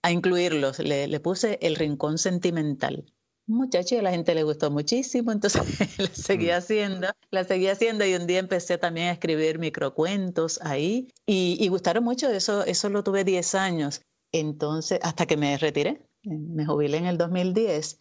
a 0.03 0.11
incluirlos. 0.11 0.81
Le, 0.81 1.21
puse 1.21 1.61
El 1.63 1.77
Rincón 1.77 2.19
Sentimental. 2.19 3.05
Muchacho, 3.47 3.95
y 3.95 3.99
a 3.99 4.03
la 4.03 4.11
gente 4.11 4.35
le 4.35 4.43
gustó 4.43 4.73
muchísimo, 4.73 5.31
entonces 5.31 5.63
la 6.01 6.09
seguí 6.09 6.49
mm. 6.49 6.57
haciendo, 6.57 7.09
la 7.31 7.45
seguí 7.45 7.69
haciendo 7.69 8.05
y 8.05 8.15
un 8.17 8.27
día 8.27 8.41
empecé 8.41 8.79
también 8.79 9.07
a 9.07 9.13
escribir 9.13 9.61
microcuentos 9.61 10.59
ahí 10.65 11.07
y, 11.25 11.57
y 11.61 11.69
gustaron 11.69 12.03
mucho, 12.03 12.29
eso, 12.29 12.65
eso 12.65 12.89
lo 12.89 13.05
tuve 13.05 13.23
10 13.23 13.55
años, 13.55 14.03
entonces 14.41 14.99
hasta 15.03 15.27
que 15.27 15.37
me 15.37 15.57
retiré, 15.59 16.03
me 16.23 16.67
jubilé 16.67 16.99
en 16.99 17.07
el 17.07 17.19
2010. 17.19 17.99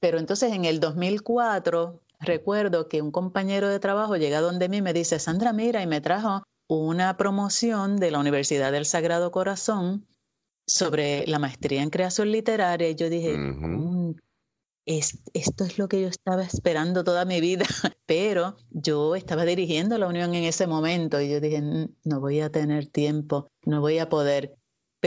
Pero 0.00 0.18
entonces 0.18 0.52
en 0.52 0.64
el 0.64 0.80
2004 0.80 2.00
recuerdo 2.20 2.88
que 2.88 3.02
un 3.02 3.10
compañero 3.10 3.68
de 3.68 3.80
trabajo 3.80 4.16
llega 4.16 4.40
donde 4.40 4.68
mí 4.68 4.78
y 4.78 4.82
me 4.82 4.92
dice, 4.92 5.18
Sandra, 5.18 5.52
mira, 5.52 5.82
y 5.82 5.86
me 5.86 6.00
trajo 6.00 6.42
una 6.68 7.16
promoción 7.16 7.96
de 7.96 8.10
la 8.10 8.18
Universidad 8.18 8.72
del 8.72 8.86
Sagrado 8.86 9.30
Corazón 9.30 10.06
sobre 10.66 11.26
la 11.26 11.38
maestría 11.38 11.82
en 11.82 11.90
creación 11.90 12.32
literaria. 12.32 12.88
Y 12.88 12.94
yo 12.96 13.08
dije, 13.08 13.36
mm, 13.36 14.14
esto 14.86 15.64
es 15.64 15.78
lo 15.78 15.88
que 15.88 16.00
yo 16.00 16.08
estaba 16.08 16.42
esperando 16.42 17.04
toda 17.04 17.24
mi 17.24 17.40
vida, 17.40 17.66
pero 18.06 18.56
yo 18.70 19.14
estaba 19.14 19.44
dirigiendo 19.44 19.98
la 19.98 20.08
Unión 20.08 20.34
en 20.34 20.44
ese 20.44 20.66
momento 20.66 21.20
y 21.20 21.30
yo 21.30 21.40
dije, 21.40 21.60
mm, 21.62 21.88
no 22.04 22.20
voy 22.20 22.40
a 22.40 22.50
tener 22.50 22.86
tiempo, 22.86 23.48
no 23.64 23.80
voy 23.80 23.98
a 23.98 24.08
poder. 24.08 24.55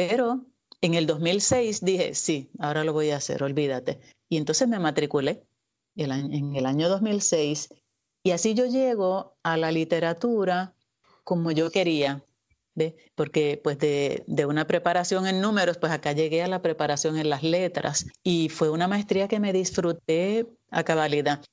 Pero 0.08 0.46
en 0.79 0.94
el 0.94 1.06
2006 1.06 1.84
dije, 1.84 2.15
sí, 2.15 2.50
ahora 2.58 2.86
lo 2.86 2.94
voy 2.94 3.10
a 3.10 3.18
hacer, 3.18 3.44
olvídate. 3.44 4.00
Y 4.29 4.38
entonces 4.38 4.65
me 4.65 4.79
matriculé 4.79 5.44
en 5.98 6.56
el 6.56 6.65
año 6.65 6.88
2006 6.88 7.68
y 8.24 8.32
así 8.32 8.53
yo 8.53 8.65
llego 8.65 9.36
a 9.44 9.58
la 9.58 9.74
literatura 9.74 10.74
como 11.25 11.51
yo 11.51 11.70
quería, 11.70 12.24
porque 13.15 13.60
pues 13.62 13.77
de, 13.77 14.24
de, 14.25 14.46
una 14.46 14.68
preparación 14.68 15.27
en 15.27 15.41
números, 15.41 15.77
pues 15.77 15.91
acá 15.91 16.13
llegué 16.13 16.44
a 16.44 16.48
la 16.48 16.62
preparación 16.62 17.18
en 17.18 17.29
las 17.29 17.44
letras 17.44 18.06
y 18.24 18.48
fue 18.48 18.70
una 18.70 18.88
maestría 18.88 19.27
que 19.27 19.41
me 19.41 19.51
disfruté 19.51 20.48
a 20.72 20.84
cabalidad. 20.84 21.44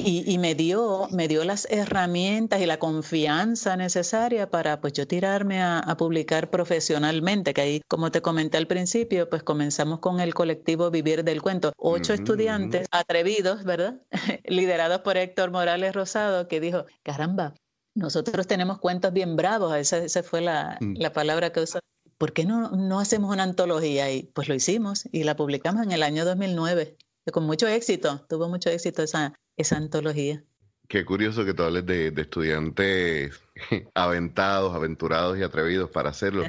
Y, 0.00 0.38
me, 0.38 0.54
dio, 0.54 1.08
me 1.10 1.26
dio 1.26 1.42
las 1.42 1.66
herramientas 1.70 2.60
y 2.60 2.66
la 2.66 2.78
confianza 2.78 3.76
necesaria 3.76 4.48
para 4.48 4.80
pues 4.80 4.92
yo 4.92 5.08
tirarme 5.08 5.60
a, 5.60 5.96
publicar 5.98 6.50
profesionalmente, 6.50 7.52
que 7.52 7.60
ahí, 7.60 7.80
como 7.88 8.12
te 8.12 8.22
comenté 8.22 8.58
al 8.58 8.68
principio, 8.68 9.28
pues 9.28 9.42
comenzamos 9.42 9.98
con 9.98 10.20
el 10.20 10.34
colectivo 10.34 10.92
Vivir 10.92 11.24
del 11.24 11.42
Cuento. 11.42 11.72
Ocho 11.76 12.12
estudiantes 12.12 12.86
atrevidos, 12.92 13.64
¿verdad? 13.64 14.00
Liderados 14.44 15.00
por 15.00 15.16
Héctor 15.16 15.50
Morales 15.50 15.92
Rosado, 15.92 16.46
que 16.46 16.60
dijo, 16.60 16.86
caramba, 17.02 17.54
nosotros 17.96 18.46
tenemos 18.46 18.78
cuentos 18.78 19.12
bien 19.12 19.34
bravos, 19.34 19.74
esa, 19.74 19.98
esa 19.98 20.22
fue 20.22 20.40
la, 20.40 20.78
mm. 20.80 20.94
la 20.98 21.12
palabra 21.12 21.50
que 21.50 21.58
usó. 21.60 21.80
¿Por 22.18 22.32
qué 22.32 22.44
no, 22.44 22.70
no 22.70 23.00
hacemos 23.00 23.32
una 23.32 23.42
antología? 23.42 24.12
Y 24.12 24.30
pues 24.32 24.48
lo 24.48 24.54
hicimos 24.54 25.08
y 25.10 25.24
la 25.24 25.34
publicamos 25.34 25.82
en 25.82 25.90
el 25.90 26.04
año 26.04 26.24
2009 26.24 26.96
con 27.30 27.44
mucho 27.44 27.66
éxito, 27.66 28.24
tuvo 28.28 28.48
mucho 28.48 28.70
éxito 28.70 29.02
esa, 29.02 29.34
esa 29.58 29.76
antología. 29.76 30.42
Qué 30.88 31.04
curioso 31.04 31.44
que 31.44 31.52
tú 31.52 31.64
hables 31.64 31.84
de, 31.84 32.08
estudiantes 32.16 33.42
aventados, 33.94 34.74
aventurados 34.74 35.38
y 35.38 35.42
atrevidos 35.42 35.90
para 35.90 36.10
hacerlo. 36.10 36.44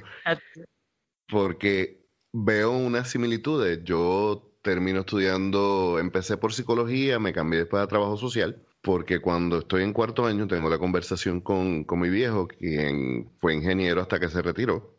Porque 1.27 2.05
veo 2.31 2.71
unas 2.71 3.09
similitudes. 3.09 3.83
Yo 3.83 4.49
termino 4.61 5.01
estudiando, 5.01 5.97
empecé 5.99 6.37
por 6.37 6.53
psicología, 6.53 7.19
me 7.19 7.33
cambié 7.33 7.59
después 7.59 7.83
a 7.83 7.87
trabajo 7.87 8.17
social, 8.17 8.63
porque 8.81 9.19
cuando 9.19 9.59
estoy 9.59 9.83
en 9.83 9.93
cuarto 9.93 10.25
año 10.25 10.47
tengo 10.47 10.69
la 10.69 10.77
conversación 10.77 11.41
con, 11.41 11.83
con 11.83 11.99
mi 11.99 12.09
viejo, 12.09 12.47
quien 12.47 13.29
fue 13.39 13.55
ingeniero 13.55 14.01
hasta 14.01 14.19
que 14.19 14.29
se 14.29 14.41
retiró, 14.41 14.95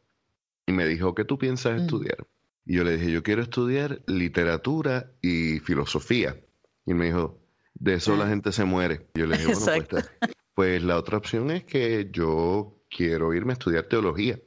y 0.67 0.73
me 0.73 0.87
dijo, 0.87 1.15
¿qué 1.15 1.25
tú 1.25 1.39
piensas 1.39 1.79
mm. 1.79 1.83
estudiar? 1.85 2.27
Y 2.67 2.77
yo 2.77 2.85
le 2.85 2.97
dije, 2.97 3.11
yo 3.11 3.23
quiero 3.23 3.43
estudiar 3.43 4.03
literatura 4.07 5.13
y 5.23 5.61
filosofía. 5.61 6.39
Y 6.87 6.95
me 6.95 7.07
dijo, 7.07 7.41
de 7.81 7.95
eso 7.95 8.15
la 8.15 8.29
gente 8.29 8.53
se 8.53 8.65
muere. 8.65 9.09
yo 9.15 9.27
le 9.27 9.37
dije, 9.37 9.53
bueno, 9.55 9.87
pues, 9.89 10.11
pues, 10.55 10.83
la 10.83 10.97
otra 10.97 11.19
opción 11.19 11.51
es 11.51 11.65
que 11.65 12.09
yo 12.13 12.85
quiero 12.89 13.35
irme 13.35 13.53
a 13.53 13.55
estudiar 13.55 13.85
teología. 13.85 14.39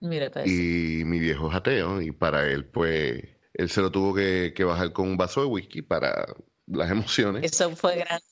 Mira, 0.00 0.30
y 0.46 1.02
mi 1.04 1.18
viejo 1.18 1.50
es 1.50 1.56
ateo 1.56 2.00
y 2.00 2.10
para 2.10 2.46
él, 2.48 2.66
pues, 2.66 3.22
él 3.54 3.68
se 3.70 3.80
lo 3.80 3.90
tuvo 3.90 4.14
que, 4.14 4.52
bajar 4.64 4.92
con 4.92 5.08
un 5.08 5.16
vaso 5.16 5.42
de 5.42 5.46
whisky 5.46 5.82
para 5.82 6.26
las 6.66 6.90
emociones. 6.90 7.44
Eso 7.44 7.74
fue 7.76 7.96
grande. 7.96 8.24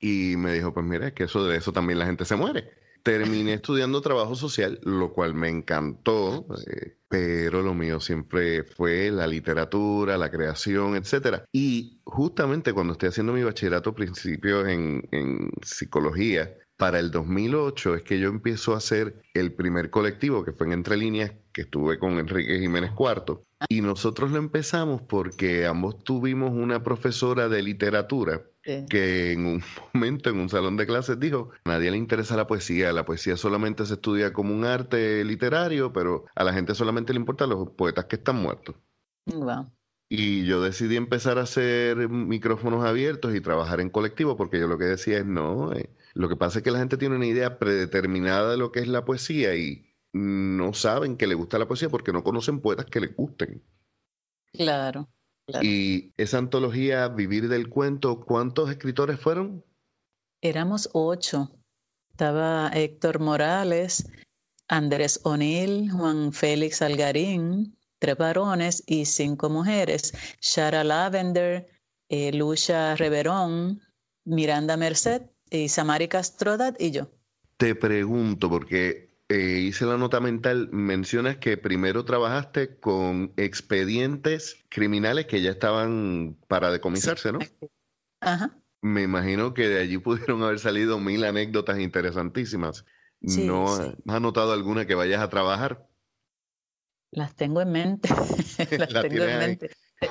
y 0.00 0.36
me 0.36 0.52
dijo, 0.52 0.72
pues 0.72 0.84
mira, 0.84 1.12
que 1.14 1.24
eso 1.24 1.46
de 1.46 1.56
eso 1.56 1.72
también 1.72 1.98
la 1.98 2.06
gente 2.06 2.24
se 2.24 2.36
muere. 2.36 2.70
Terminé 3.08 3.54
estudiando 3.54 4.02
trabajo 4.02 4.34
social, 4.34 4.78
lo 4.82 5.14
cual 5.14 5.32
me 5.32 5.48
encantó, 5.48 6.46
eh, 6.70 6.98
pero 7.08 7.62
lo 7.62 7.72
mío 7.72 8.00
siempre 8.00 8.64
fue 8.64 9.10
la 9.10 9.26
literatura, 9.26 10.18
la 10.18 10.30
creación, 10.30 10.94
etcétera. 10.94 11.42
Y 11.50 12.02
justamente 12.04 12.74
cuando 12.74 12.92
estoy 12.92 13.08
haciendo 13.08 13.32
mi 13.32 13.42
bachillerato 13.42 13.94
principios 13.94 14.68
en, 14.68 15.08
en 15.10 15.50
psicología, 15.62 16.54
para 16.76 16.98
el 16.98 17.10
2008 17.10 17.94
es 17.94 18.02
que 18.02 18.20
yo 18.20 18.28
empiezo 18.28 18.74
a 18.74 18.76
hacer 18.76 19.22
el 19.32 19.54
primer 19.54 19.88
colectivo, 19.88 20.44
que 20.44 20.52
fue 20.52 20.66
en 20.66 20.74
Entre 20.74 20.98
Líneas, 20.98 21.32
que 21.50 21.62
estuve 21.62 21.98
con 21.98 22.18
Enrique 22.18 22.60
Jiménez 22.60 22.92
Cuarto. 22.92 23.42
Y 23.70 23.80
nosotros 23.80 24.30
lo 24.30 24.36
empezamos 24.36 25.00
porque 25.00 25.66
ambos 25.66 26.04
tuvimos 26.04 26.52
una 26.52 26.82
profesora 26.84 27.48
de 27.48 27.62
literatura 27.62 28.42
que 28.88 29.32
en 29.32 29.46
un 29.46 29.62
momento 29.92 30.30
en 30.30 30.38
un 30.38 30.48
salón 30.48 30.76
de 30.76 30.86
clases 30.86 31.18
dijo, 31.18 31.50
a 31.64 31.70
nadie 31.70 31.90
le 31.90 31.96
interesa 31.96 32.36
la 32.36 32.46
poesía, 32.46 32.92
la 32.92 33.04
poesía 33.04 33.36
solamente 33.36 33.86
se 33.86 33.94
estudia 33.94 34.32
como 34.32 34.54
un 34.54 34.64
arte 34.64 35.24
literario, 35.24 35.92
pero 35.92 36.26
a 36.34 36.44
la 36.44 36.52
gente 36.52 36.74
solamente 36.74 37.12
le 37.12 37.20
importan 37.20 37.50
los 37.50 37.70
poetas 37.70 38.06
que 38.06 38.16
están 38.16 38.36
muertos. 38.36 38.76
Y 40.10 40.46
yo 40.46 40.62
decidí 40.62 40.96
empezar 40.96 41.38
a 41.38 41.42
hacer 41.42 42.08
micrófonos 42.08 42.84
abiertos 42.84 43.34
y 43.34 43.40
trabajar 43.40 43.80
en 43.80 43.90
colectivo 43.90 44.36
porque 44.36 44.58
yo 44.58 44.66
lo 44.66 44.78
que 44.78 44.84
decía 44.84 45.18
es, 45.18 45.26
no, 45.26 45.72
eh, 45.74 45.90
lo 46.14 46.28
que 46.28 46.36
pasa 46.36 46.58
es 46.58 46.64
que 46.64 46.70
la 46.70 46.78
gente 46.78 46.96
tiene 46.96 47.16
una 47.16 47.26
idea 47.26 47.58
predeterminada 47.58 48.52
de 48.52 48.56
lo 48.56 48.72
que 48.72 48.80
es 48.80 48.88
la 48.88 49.04
poesía 49.04 49.54
y 49.54 49.86
no 50.12 50.72
saben 50.72 51.16
que 51.16 51.26
le 51.26 51.34
gusta 51.34 51.58
la 51.58 51.68
poesía 51.68 51.90
porque 51.90 52.12
no 52.12 52.24
conocen 52.24 52.60
poetas 52.60 52.86
que 52.86 53.00
les 53.00 53.14
gusten. 53.14 53.62
Claro. 54.52 55.08
Y 55.62 56.12
esa 56.16 56.38
antología, 56.38 57.08
Vivir 57.08 57.48
del 57.48 57.68
Cuento, 57.68 58.20
¿cuántos 58.20 58.70
escritores 58.70 59.18
fueron? 59.18 59.64
Éramos 60.42 60.90
ocho. 60.92 61.50
Estaba 62.10 62.70
Héctor 62.74 63.20
Morales, 63.20 64.10
Andrés 64.68 65.20
O'Neill, 65.24 65.90
Juan 65.90 66.32
Félix 66.32 66.82
Algarín, 66.82 67.76
tres 67.98 68.16
varones 68.16 68.82
y 68.86 69.06
cinco 69.06 69.48
mujeres. 69.48 70.12
Shara 70.40 70.84
Lavender, 70.84 71.66
eh, 72.08 72.32
Lucia 72.32 72.94
Reverón, 72.96 73.80
Miranda 74.24 74.76
Merced 74.76 75.22
y 75.50 75.68
Samari 75.68 76.08
Castrodat 76.08 76.80
y 76.80 76.90
yo. 76.90 77.08
Te 77.56 77.74
pregunto, 77.74 78.48
porque 78.50 79.07
eh, 79.28 79.58
hice 79.60 79.84
la 79.84 79.98
nota 79.98 80.20
mental, 80.20 80.70
mencionas 80.72 81.36
que 81.36 81.56
primero 81.58 82.04
trabajaste 82.04 82.78
con 82.78 83.32
expedientes 83.36 84.64
criminales 84.70 85.26
que 85.26 85.42
ya 85.42 85.50
estaban 85.50 86.36
para 86.48 86.70
decomisarse, 86.70 87.32
¿no? 87.32 87.38
Ajá. 88.20 88.58
Me 88.80 89.02
imagino 89.02 89.54
que 89.54 89.68
de 89.68 89.80
allí 89.80 89.98
pudieron 89.98 90.42
haber 90.42 90.58
salido 90.58 90.98
mil 90.98 91.24
anécdotas 91.24 91.78
interesantísimas. 91.78 92.84
¿No 93.20 93.66
has 93.74 93.96
anotado 94.06 94.52
alguna 94.52 94.86
que 94.86 94.94
vayas 94.94 95.20
a 95.20 95.28
trabajar? 95.28 95.86
Las 97.10 97.34
tengo 97.34 97.60
en 97.60 97.72
mente. 97.72 98.08
Las 98.88 99.02
tengo 99.02 99.24
en 99.24 99.38
mente. 99.38 99.70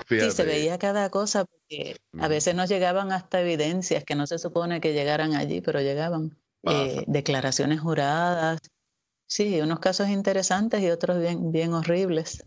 Sí, 0.09 0.31
se 0.31 0.43
veía 0.43 0.77
cada 0.77 1.09
cosa 1.09 1.45
porque 1.45 1.95
a 2.19 2.27
veces 2.27 2.53
nos 2.53 2.69
llegaban 2.69 3.12
hasta 3.12 3.39
evidencias 3.41 4.03
que 4.03 4.15
no 4.15 4.27
se 4.27 4.38
supone 4.38 4.81
que 4.81 4.93
llegaran 4.93 5.33
allí, 5.33 5.62
pero 5.62 5.79
llegaban. 5.79 6.38
Eh, 6.63 7.05
declaraciones 7.07 7.79
juradas, 7.79 8.59
Sí, 9.27 9.60
unos 9.60 9.79
casos 9.79 10.07
interesantes 10.07 10.81
y 10.81 10.89
otros 10.89 11.19
bien, 11.19 11.51
bien 11.51 11.74
horribles. 11.74 12.46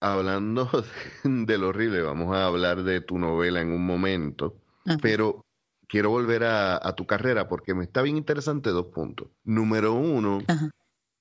Hablando 0.00 0.68
de 1.24 1.58
lo 1.58 1.68
horrible, 1.68 2.02
vamos 2.02 2.34
a 2.36 2.46
hablar 2.46 2.82
de 2.82 3.00
tu 3.00 3.18
novela 3.18 3.60
en 3.60 3.70
un 3.70 3.86
momento, 3.86 4.56
pero 5.00 5.46
quiero 5.86 6.10
volver 6.10 6.42
a, 6.42 6.92
tu 6.96 7.06
carrera 7.06 7.48
porque 7.48 7.72
me 7.72 7.84
está 7.84 8.02
bien 8.02 8.16
interesante 8.16 8.70
dos 8.70 8.86
puntos. 8.86 9.28
Número 9.44 9.94
uno, 9.94 10.40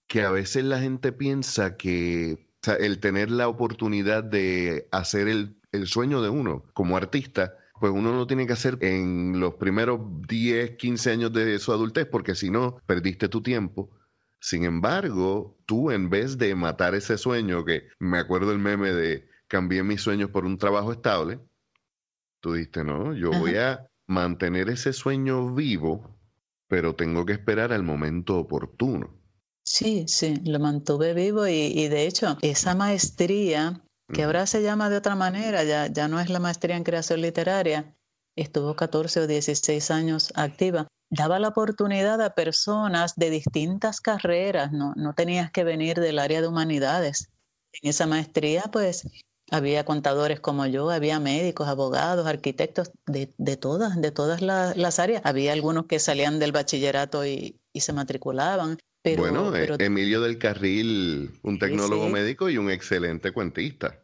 que 0.08 0.24
a 0.24 0.32
veces 0.32 0.64
la 0.64 0.80
gente 0.80 1.12
piensa 1.12 1.78
que 1.78 2.48
el 2.80 3.00
tener 3.00 3.30
la 3.30 3.48
oportunidad 3.48 4.24
de 4.24 4.88
hacer 4.92 5.28
el, 5.28 5.62
el 5.72 5.86
sueño 5.86 6.24
de 6.24 6.30
uno 6.30 6.64
como 6.74 6.98
artista, 6.98 7.56
pues 7.80 7.94
uno 7.94 8.14
no 8.14 8.26
tiene 8.26 8.48
que 8.48 8.54
hacer 8.54 8.80
en 8.82 9.40
los 9.40 9.56
primeros 9.56 10.00
10, 10.28 10.78
15 10.78 11.12
años 11.12 11.34
de 11.34 11.60
su 11.60 11.72
adultez, 11.72 12.08
porque 12.08 12.34
si 12.34 12.50
no, 12.50 12.78
perdiste 12.88 13.30
tu 13.30 13.42
tiempo 13.44 13.92
sin 14.42 14.64
embargo, 14.66 15.56
tú 15.68 15.92
en 15.92 16.10
vez 16.10 16.40
de 16.40 16.56
matar 16.56 16.96
ese 16.96 17.18
sueño, 17.20 17.64
que 17.64 17.90
me 18.00 18.18
acuerdo 18.18 18.52
el 18.52 18.58
meme 18.58 18.92
de 18.92 19.30
cambié 19.48 19.84
mis 19.84 20.02
sueños 20.02 20.32
por 20.32 20.46
un 20.46 20.58
trabajo 20.58 20.92
estable, 20.92 21.40
tú 22.40 22.54
dijiste, 22.54 22.84
no, 22.84 23.14
yo 23.14 23.30
voy 23.32 23.56
a 23.58 23.88
mantener 24.08 24.70
ese 24.70 24.94
sueño 24.94 25.54
vivo, 25.54 26.18
pero 26.68 26.96
tengo 26.96 27.24
que 27.24 27.34
esperar 27.34 27.72
al 27.72 27.84
momento 27.84 28.40
oportuno. 28.40 29.16
Sí, 29.64 30.06
sí, 30.08 30.36
lo 30.44 30.60
mantuve 30.60 31.14
vivo 31.14 31.46
y, 31.46 31.88
de 31.88 32.08
hecho 32.08 32.40
esa 32.42 32.74
maestría, 32.74 33.84
que 34.12 34.24
ahora 34.24 34.48
se 34.48 34.64
llama 34.64 34.90
de 34.90 34.98
otra 34.98 35.16
manera, 35.16 35.64
ya, 35.64 35.86
ya 35.86 36.08
no 36.08 36.20
es 36.20 36.32
la 36.32 36.40
maestría 36.40 36.76
en 36.78 36.84
creación 36.84 37.22
literaria, 37.22 37.96
estuvo 38.36 38.76
14 38.76 39.20
o 39.20 39.28
16 39.28 39.92
años 39.92 40.34
activa 40.36 40.88
daba 41.12 41.40
la 41.40 41.50
oportunidad 41.50 42.22
a 42.22 42.34
personas 42.34 43.16
de 43.16 43.30
distintas 43.30 44.00
carreras, 44.00 44.72
no, 44.72 44.94
no 44.96 45.14
tenías 45.14 45.52
que 45.52 45.64
venir 45.64 46.00
del 46.00 46.18
área 46.18 46.42
de 46.42 46.48
humanidades. 46.48 47.30
En 47.74 47.90
esa 47.90 48.08
maestría, 48.08 48.64
pues, 48.72 49.08
había 49.52 49.84
contadores 49.84 50.40
como 50.40 50.66
yo, 50.66 50.90
había 50.90 51.20
médicos, 51.20 51.68
abogados, 51.68 52.26
arquitectos, 52.26 52.92
de, 53.06 53.30
de 53.38 53.58
todas, 53.58 54.02
de 54.02 54.12
todas 54.12 54.42
las, 54.42 55.00
áreas. 55.00 55.22
Había 55.26 55.52
algunos 55.52 55.86
que 55.86 56.00
salían 56.00 56.40
del 56.40 56.54
bachillerato 56.54 57.26
y, 57.26 57.60
y 57.74 57.82
se 57.82 57.92
matriculaban. 57.92 58.78
Pero, 59.02 59.24
bueno, 59.24 59.54
Emilio 59.80 60.22
del 60.22 60.38
Carril, 60.38 61.40
un 61.44 61.60
tecnólogo 61.60 62.08
médico 62.08 62.50
y 62.50 62.58
un 62.58 62.72
excelente 62.72 63.32
cuentista. 63.32 64.00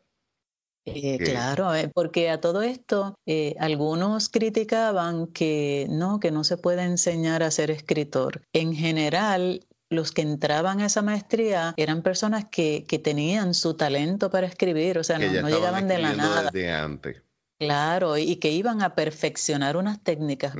Eh, 0.87 1.17
claro, 1.19 1.75
eh, 1.75 1.91
porque 1.93 2.29
a 2.29 2.39
todo 2.39 2.61
esto 2.61 3.15
eh, 3.25 3.55
algunos 3.59 4.29
criticaban 4.29 5.27
que 5.27 5.85
no, 5.89 6.19
que 6.19 6.31
no 6.31 6.45
se 6.45 6.57
puede 6.57 6.83
enseñar 6.83 7.43
a 7.43 7.51
ser 7.51 7.71
escritor. 7.71 8.41
En 8.53 8.73
general, 8.73 9.67
los 9.89 10.13
que 10.13 10.21
entraban 10.21 10.79
a 10.79 10.85
esa 10.85 11.01
maestría 11.01 11.73
eran 11.75 12.03
personas 12.03 12.45
que, 12.45 12.85
que 12.87 12.99
tenían 12.99 13.53
su 13.53 13.75
talento 13.75 14.29
para 14.29 14.47
escribir, 14.47 14.97
o 14.97 15.03
sea, 15.03 15.19
no, 15.19 15.49
llegaban 15.49 15.89
de 15.89 15.97
la 15.97 16.13
nada. 16.13 16.49
Desde 16.51 16.71
antes. 16.71 17.21
Claro, 17.59 18.17
y 18.17 18.37
que 18.37 18.51
iban 18.51 18.81
a 18.81 18.95
perfeccionar 18.95 19.77
unas 19.77 20.01
técnicas 20.01 20.53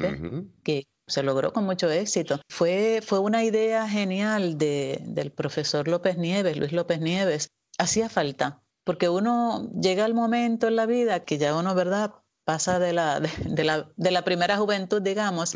que 0.64 0.88
se 1.08 1.24
logró 1.24 1.54
con 1.54 1.64
mucho 1.64 1.90
éxito. 1.90 2.42
Fue, 2.50 3.02
fue 3.06 3.20
una 3.20 3.44
idea 3.44 3.88
genial 3.88 4.58
de, 4.58 5.00
del 5.04 5.32
profesor 5.32 5.88
López 5.88 6.18
Nieves, 6.18 6.58
Luis 6.58 6.74
López 6.74 7.00
Nieves. 7.00 7.50
Hacía 7.78 8.10
falta 8.10 8.64
porque 8.88 9.10
uno 9.10 9.70
llega 9.78 10.06
al 10.06 10.14
momento 10.14 10.66
en 10.70 10.78
la 10.78 10.86
vida 10.86 11.26
que 11.26 11.38
ya 11.38 11.54
uno, 11.54 11.76
¿verdad? 11.76 12.14
Pasa 12.46 12.80
de 12.80 12.94
la, 12.94 13.20
de, 13.20 13.64
la, 13.66 13.92
de 13.98 14.12
la 14.12 14.24
primera 14.24 14.56
juventud, 14.56 15.02
digamos, 15.02 15.54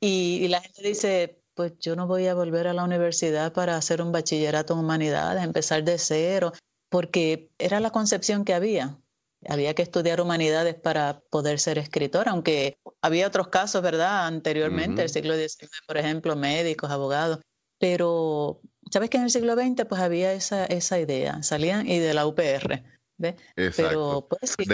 y, 0.00 0.46
la 0.46 0.60
gente 0.60 0.82
dice, 0.82 1.42
pues 1.54 1.72
yo 1.80 1.96
no 1.96 2.06
voy 2.06 2.28
a 2.28 2.34
volver 2.34 2.68
a 2.68 2.72
la 2.74 2.84
universidad 2.84 3.52
para 3.52 3.76
hacer 3.76 4.00
un 4.00 4.12
bachillerato 4.12 4.74
en 4.74 4.78
humanidades, 4.78 5.42
empezar 5.42 5.82
de 5.82 5.98
cero, 5.98 6.52
porque 6.88 7.50
era 7.58 7.80
la 7.80 7.90
concepción 7.90 8.44
que 8.44 8.54
había. 8.54 8.96
Había 9.48 9.74
que 9.74 9.82
estudiar 9.82 10.20
humanidades 10.20 10.76
para 10.76 11.20
poder 11.30 11.58
ser 11.58 11.78
escritor, 11.78 12.28
aunque 12.28 12.78
había 13.02 13.26
otros 13.26 13.48
casos, 13.48 13.82
¿verdad? 13.82 14.28
Anteriormente, 14.28 15.02
el 15.02 15.08
siglo 15.08 15.34
XIX, 15.34 15.68
por 15.84 15.98
ejemplo, 15.98 16.36
médicos, 16.36 16.92
abogados, 16.92 17.40
pero 17.80 18.60
sabes 18.90 19.10
que 19.10 19.16
en 19.16 19.24
el 19.24 19.30
siglo 19.30 19.54
XX 19.54 19.84
pues 19.86 20.00
había 20.00 20.32
esa, 20.32 20.64
esa 20.66 20.98
idea, 20.98 21.42
salían 21.42 21.86
y 21.88 21.98
de 21.98 22.14
la 22.14 22.26
UPR, 22.26 22.82
¿ves? 23.16 23.34
Pero 23.76 24.26
pues 24.28 24.54
sí, 24.58 24.64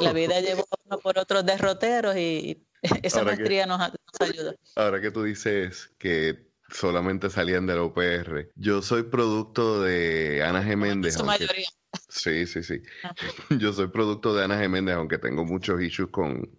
la, 0.00 0.12
vida 0.12 0.40
llevó 0.40 0.66
por 1.02 1.18
otros 1.18 1.44
derroteros 1.44 2.16
y 2.16 2.66
esa 3.02 3.24
maestría 3.24 3.66
nos, 3.66 3.80
ayuda. 4.20 4.54
Ahora 4.76 5.00
que 5.00 5.10
tú 5.10 5.22
dices 5.22 5.90
que 5.98 6.48
solamente 6.70 7.30
salían 7.30 7.66
de 7.66 7.74
la 7.74 7.82
UPR, 7.82 8.50
yo 8.56 8.82
soy 8.82 9.04
producto 9.04 9.82
de 9.82 10.42
Ana 10.42 10.62
Geméndez. 10.62 11.14
Su 11.14 11.24
mayoría. 11.24 11.68
Sí, 12.08 12.46
sí, 12.46 12.62
sí. 12.62 12.82
Yo 13.60 13.72
soy 13.72 13.86
producto 13.86 14.34
de 14.34 14.44
Ana 14.44 14.58
Geméndez, 14.58 14.96
aunque 14.96 15.18
tengo 15.18 15.44
muchos 15.44 15.80
issues 15.80 16.10
con 16.10 16.50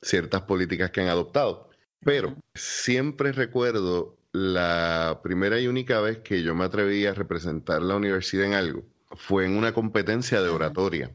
ciertas 0.00 0.42
políticas 0.42 0.90
que 0.90 1.00
han 1.00 1.08
adoptado. 1.08 1.70
Pero 2.04 2.36
siempre 2.54 3.32
recuerdo 3.32 4.16
la 4.36 5.20
primera 5.22 5.58
y 5.58 5.66
única 5.66 6.00
vez 6.00 6.18
que 6.18 6.42
yo 6.42 6.54
me 6.54 6.64
atreví 6.64 7.06
a 7.06 7.14
representar 7.14 7.80
la 7.80 7.96
universidad 7.96 8.44
en 8.44 8.52
algo 8.52 8.84
fue 9.16 9.46
en 9.46 9.56
una 9.56 9.72
competencia 9.72 10.42
de 10.42 10.50
oratoria. 10.50 11.10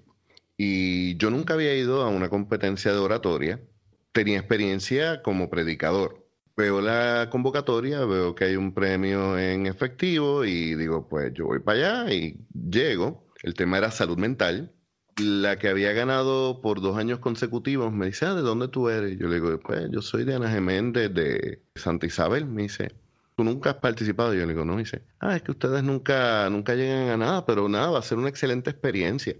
Y 0.57 1.17
yo 1.17 1.29
nunca 1.29 1.53
había 1.53 1.75
ido 1.75 2.01
a 2.01 2.09
una 2.09 2.29
competencia 2.29 2.91
de 2.91 2.97
oratoria. 2.97 3.61
Tenía 4.11 4.39
experiencia 4.39 5.21
como 5.21 5.49
predicador. 5.49 6.25
Veo 6.57 6.81
la 6.81 7.29
convocatoria, 7.31 8.05
veo 8.05 8.35
que 8.35 8.45
hay 8.45 8.55
un 8.55 8.73
premio 8.73 9.37
en 9.37 9.67
efectivo 9.67 10.43
y 10.43 10.75
digo, 10.75 11.07
pues 11.07 11.31
yo 11.33 11.45
voy 11.45 11.59
para 11.59 12.03
allá 12.03 12.13
y 12.13 12.37
llego. 12.53 13.27
El 13.43 13.53
tema 13.53 13.77
era 13.77 13.91
salud 13.91 14.17
mental. 14.17 14.73
La 15.17 15.59
que 15.59 15.67
había 15.69 15.93
ganado 15.93 16.61
por 16.61 16.81
dos 16.81 16.97
años 16.97 17.19
consecutivos 17.19 17.91
me 17.93 18.07
dice, 18.07 18.25
ah, 18.25 18.33
¿de 18.33 18.41
dónde 18.41 18.67
tú 18.67 18.89
eres? 18.89 19.17
Yo 19.19 19.27
le 19.27 19.35
digo, 19.35 19.59
pues 19.59 19.89
yo 19.91 20.01
soy 20.01 20.23
de 20.23 20.35
Ana 20.35 20.49
Geméndez 20.49 21.13
de 21.13 21.63
Santa 21.75 22.07
Isabel. 22.07 22.45
Me 22.45 22.63
dice, 22.63 22.91
nunca 23.43 23.71
has 23.71 23.75
participado. 23.77 24.33
Y 24.33 24.39
yo 24.39 24.45
le 24.45 24.53
digo, 24.53 24.65
no, 24.65 24.77
dice, 24.77 25.03
ah, 25.19 25.35
es 25.35 25.43
que 25.43 25.51
ustedes 25.51 25.83
nunca, 25.83 26.49
nunca 26.49 26.75
llegan 26.75 27.09
a 27.09 27.17
nada, 27.17 27.45
pero 27.45 27.67
nada, 27.69 27.91
va 27.91 27.99
a 27.99 28.03
ser 28.03 28.17
una 28.17 28.29
excelente 28.29 28.69
experiencia. 28.69 29.35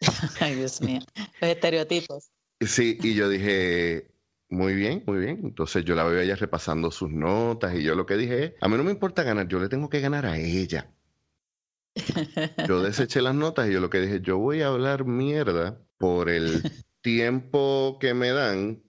Ay, 0.40 0.54
Dios 0.54 0.80
mío, 0.80 1.00
los 1.40 1.50
estereotipos. 1.50 2.30
Sí, 2.60 2.98
y 3.02 3.14
yo 3.14 3.28
dije, 3.28 4.10
muy 4.48 4.74
bien, 4.74 5.04
muy 5.06 5.18
bien. 5.18 5.40
Entonces 5.44 5.84
yo 5.84 5.94
la 5.94 6.04
veo 6.04 6.20
a 6.20 6.22
ella 6.22 6.36
repasando 6.36 6.90
sus 6.90 7.10
notas 7.10 7.74
y 7.74 7.82
yo 7.82 7.94
lo 7.94 8.06
que 8.06 8.16
dije 8.16 8.56
a 8.60 8.68
mí 8.68 8.76
no 8.76 8.84
me 8.84 8.90
importa 8.90 9.22
ganar, 9.22 9.48
yo 9.48 9.60
le 9.60 9.68
tengo 9.68 9.88
que 9.88 10.00
ganar 10.00 10.26
a 10.26 10.38
ella. 10.38 10.90
Yo 12.66 12.82
deseché 12.82 13.20
las 13.22 13.34
notas 13.34 13.68
y 13.68 13.72
yo 13.72 13.80
lo 13.80 13.90
que 13.90 14.00
dije, 14.00 14.20
yo 14.20 14.38
voy 14.38 14.62
a 14.62 14.68
hablar 14.68 15.04
mierda 15.04 15.80
por 15.98 16.28
el 16.28 16.62
tiempo 17.00 17.98
que 18.00 18.14
me 18.14 18.30
dan 18.30 18.82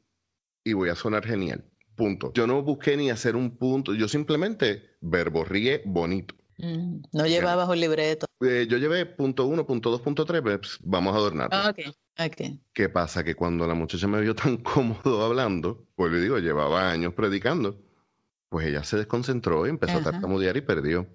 y 0.64 0.74
voy 0.74 0.90
a 0.90 0.96
sonar 0.96 1.26
genial. 1.26 1.66
Punto. 2.00 2.32
Yo 2.34 2.48
no 2.48 2.64
busqué 2.64 2.96
ni 2.96 3.10
hacer 3.10 3.36
un 3.36 3.58
punto, 3.58 3.94
yo 3.94 4.08
simplemente 4.08 4.96
verborríe 5.02 5.82
bonito. 5.84 6.34
Mm, 6.58 7.02
no 7.12 7.28
llevabas 7.28 7.68
un 7.68 7.78
libreto. 7.78 8.26
Eh, 8.40 8.68
yo 8.70 8.78
llevé 8.78 9.06
punto 9.06 9.46
uno, 9.46 9.68
punto 9.68 9.92
dos, 9.92 10.00
punto 10.00 10.24
tres, 10.24 10.42
pues 10.42 10.80
vamos 10.82 11.14
a 11.14 11.18
adornar. 11.18 11.50
Ah, 11.52 11.70
ok, 11.72 11.94
ok. 12.18 12.58
¿Qué 12.72 12.88
pasa? 12.88 13.26
Que 13.26 13.36
cuando 13.36 13.68
la 13.68 13.74
muchacha 13.74 14.08
me 14.08 14.22
vio 14.22 14.34
tan 14.34 14.56
cómodo 14.64 15.26
hablando, 15.26 15.90
pues 15.96 16.10
le 16.14 16.22
digo, 16.22 16.38
llevaba 16.40 16.90
años 16.90 17.14
predicando, 17.16 17.78
pues 18.48 18.68
ella 18.68 18.86
se 18.86 18.96
desconcentró 18.96 19.68
y 19.68 19.72
empezó 19.72 19.98
a 19.98 20.04
tartamudear 20.04 20.56
y 20.56 20.62
perdió. 20.62 21.06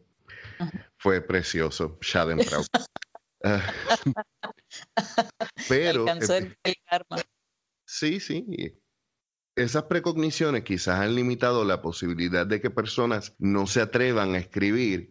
Fue 0.99 1.23
precioso, 1.23 1.97
Schadenfrau. 2.03 2.63
Pero. 5.71 6.03
Alcanzó 6.03 6.35
el 6.37 6.55
karma. 6.85 7.17
Sí, 7.87 8.21
sí 8.21 8.45
esas 9.57 9.85
precogniciones 9.85 10.65
quizás 10.65 11.01
han 11.01 11.15
limitado 11.15 11.65
la 11.65 11.81
posibilidad 11.81 12.47
de 12.47 12.61
que 12.61 12.71
personas 12.71 13.35
no 13.39 13.67
se 13.67 13.81
atrevan 13.81 14.35
a 14.35 14.39
escribir 14.39 15.09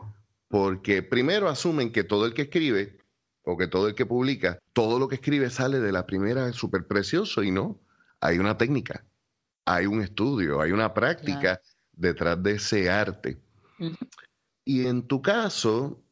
porque 0.48 1.02
primero 1.02 1.50
asumen 1.50 1.92
que 1.92 2.04
todo 2.04 2.26
el 2.26 2.34
que 2.34 2.44
escribe 2.44 3.00
o 3.44 3.58
que 3.58 3.68
todo 3.68 3.88
el 3.88 3.96
que 3.96 4.06
publica, 4.06 4.60
todo 4.74 5.00
lo 5.00 5.08
que 5.08 5.16
escribe 5.16 5.50
sale 5.50 5.80
de 5.80 5.92
la 5.92 6.06
primera 6.06 6.52
súper 6.54 6.86
precioso 6.86 7.44
y 7.44 7.52
no, 7.52 7.80
hay 8.20 8.38
una 8.38 8.58
técnica, 8.58 9.06
hay 9.66 9.88
un 9.88 10.02
estudio, 10.02 10.62
hay 10.62 10.72
una 10.72 10.94
práctica 10.94 11.60
detrás 11.92 12.42
de 12.42 12.52
ese 12.54 12.90
arte. 12.90 13.42
Y 14.64 14.86
en 14.86 15.08
tu 15.08 15.22
caso, 15.22 16.03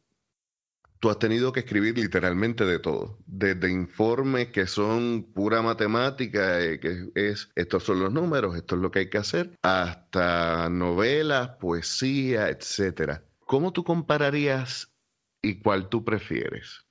tú 1.02 1.10
has 1.10 1.18
tenido 1.18 1.52
que 1.52 1.62
escribir 1.62 1.98
literalmente 1.98 2.64
de 2.64 2.78
todo, 2.78 3.18
desde 3.26 3.72
informes 3.72 4.52
que 4.52 4.68
son 4.68 5.24
pura 5.34 5.64
matemática, 5.64 6.62
eh, 6.62 6.80
que 6.80 7.10
es 7.16 7.50
estos 7.56 7.84
son 7.84 8.00
los 8.00 8.14
números, 8.14 8.56
esto 8.56 8.76
es 8.76 8.82
lo 8.82 8.92
que 8.92 9.00
hay 9.00 9.10
que 9.10 9.18
hacer, 9.18 9.58
hasta 9.64 10.70
novelas, 10.70 11.58
poesía, 11.60 12.50
etcétera. 12.50 13.26
¿Cómo 13.40 13.74
tú 13.74 13.84
compararías 13.84 14.94
y 15.42 15.60
cuál 15.60 15.90
tú 15.90 16.06
prefieres? 16.06 16.86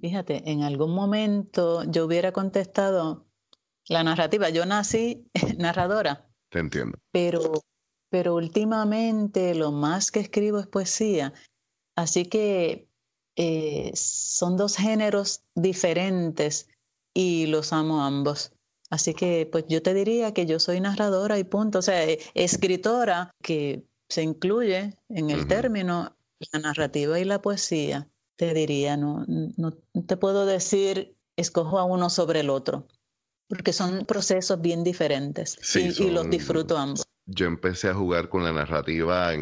Fíjate, 0.00 0.48
en 0.48 0.62
algún 0.62 0.94
momento 0.94 1.82
yo 1.90 2.06
hubiera 2.06 2.30
contestado 2.30 3.26
la 3.88 4.04
narrativa. 4.04 4.48
Yo 4.48 4.64
nací 4.64 5.28
narradora. 5.58 6.30
Te 6.50 6.60
entiendo. 6.60 6.96
Pero 7.10 7.52
pero 8.10 8.34
últimamente 8.34 9.54
lo 9.54 9.70
más 9.70 10.10
que 10.10 10.20
escribo 10.20 10.58
es 10.58 10.66
poesía. 10.66 11.32
Así 11.96 12.24
que 12.24 12.88
eh, 13.36 13.92
son 13.94 14.56
dos 14.56 14.76
géneros 14.76 15.42
diferentes 15.54 16.68
y 17.14 17.46
los 17.46 17.72
amo 17.72 18.02
ambos. 18.04 18.52
Así 18.90 19.14
que 19.14 19.48
pues 19.50 19.64
yo 19.68 19.82
te 19.82 19.94
diría 19.94 20.34
que 20.34 20.46
yo 20.46 20.58
soy 20.58 20.80
narradora 20.80 21.38
y 21.38 21.44
punto, 21.44 21.78
o 21.78 21.82
sea, 21.82 22.04
e, 22.04 22.18
escritora 22.34 23.30
que 23.42 23.84
se 24.08 24.22
incluye 24.22 24.96
en 25.08 25.30
el 25.30 25.46
término 25.46 26.16
la 26.52 26.58
narrativa 26.58 27.20
y 27.20 27.24
la 27.24 27.40
poesía. 27.40 28.08
Te 28.36 28.52
diría, 28.54 28.96
no, 28.96 29.24
no 29.26 29.72
te 30.06 30.16
puedo 30.16 30.46
decir 30.46 31.14
escojo 31.36 31.78
a 31.78 31.84
uno 31.84 32.10
sobre 32.10 32.40
el 32.40 32.50
otro, 32.50 32.86
porque 33.48 33.72
son 33.72 34.04
procesos 34.06 34.60
bien 34.60 34.84
diferentes 34.84 35.58
y, 35.76 36.10
los 36.10 36.28
disfruto 36.30 36.76
ambos. 36.76 37.04
Yo 37.26 37.46
empecé 37.46 37.88
a 37.88 37.94
jugar 37.94 38.28
con 38.28 38.44
la 38.44 38.52
narrativa 38.52 39.32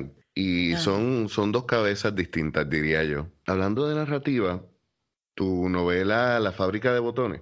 y 0.41 0.77
son, 0.77 1.29
son 1.29 1.51
dos 1.51 1.65
cabezas 1.65 2.15
distintas, 2.15 2.71
diría 2.71 3.03
yo. 3.03 3.27
Hablando 3.45 3.89
de 3.89 3.97
narrativa, 3.97 4.65
tu 5.35 5.69
novela 5.69 6.39
La 6.39 6.53
fábrica 6.53 6.95
de 6.95 7.01
botones, 7.01 7.41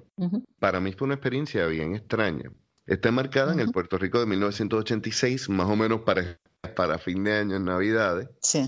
para 0.58 0.80
mí 0.80 0.92
fue 0.92 1.04
una 1.04 1.16
experiencia 1.16 1.66
bien 1.66 1.94
extraña. 1.94 2.50
Está 2.86 3.12
marcada 3.12 3.52
en 3.52 3.60
el 3.60 3.70
Puerto 3.70 3.98
Rico 3.98 4.18
de 4.18 4.24
1986, 4.24 5.50
más 5.50 5.68
o 5.68 5.76
menos 5.76 6.00
para, 6.06 6.40
para 6.74 6.96
fin 6.96 7.22
de 7.24 7.34
año, 7.34 7.56
en 7.56 7.66
Navidades. 7.66 8.30
Sí. 8.40 8.64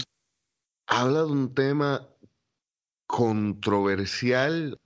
Habla 0.86 1.20
de 1.20 1.32
un 1.32 1.54
tema 1.54 2.06
controversial 3.06 4.78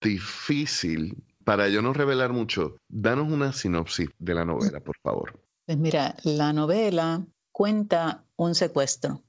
difícil. 0.00 1.24
Para 1.42 1.68
yo 1.68 1.82
no 1.82 1.92
revelar 1.92 2.32
mucho, 2.32 2.76
danos 2.88 3.32
una 3.32 3.52
sinopsis 3.52 4.10
de 4.20 4.34
la 4.34 4.44
novela, 4.44 4.78
por 4.78 4.96
favor. 5.02 5.42
Pues 5.66 5.76
mira, 5.76 6.14
la 6.22 6.52
novela 6.52 7.26
cuenta 7.50 8.23
un 8.36 8.54
secuestro. 8.54 9.22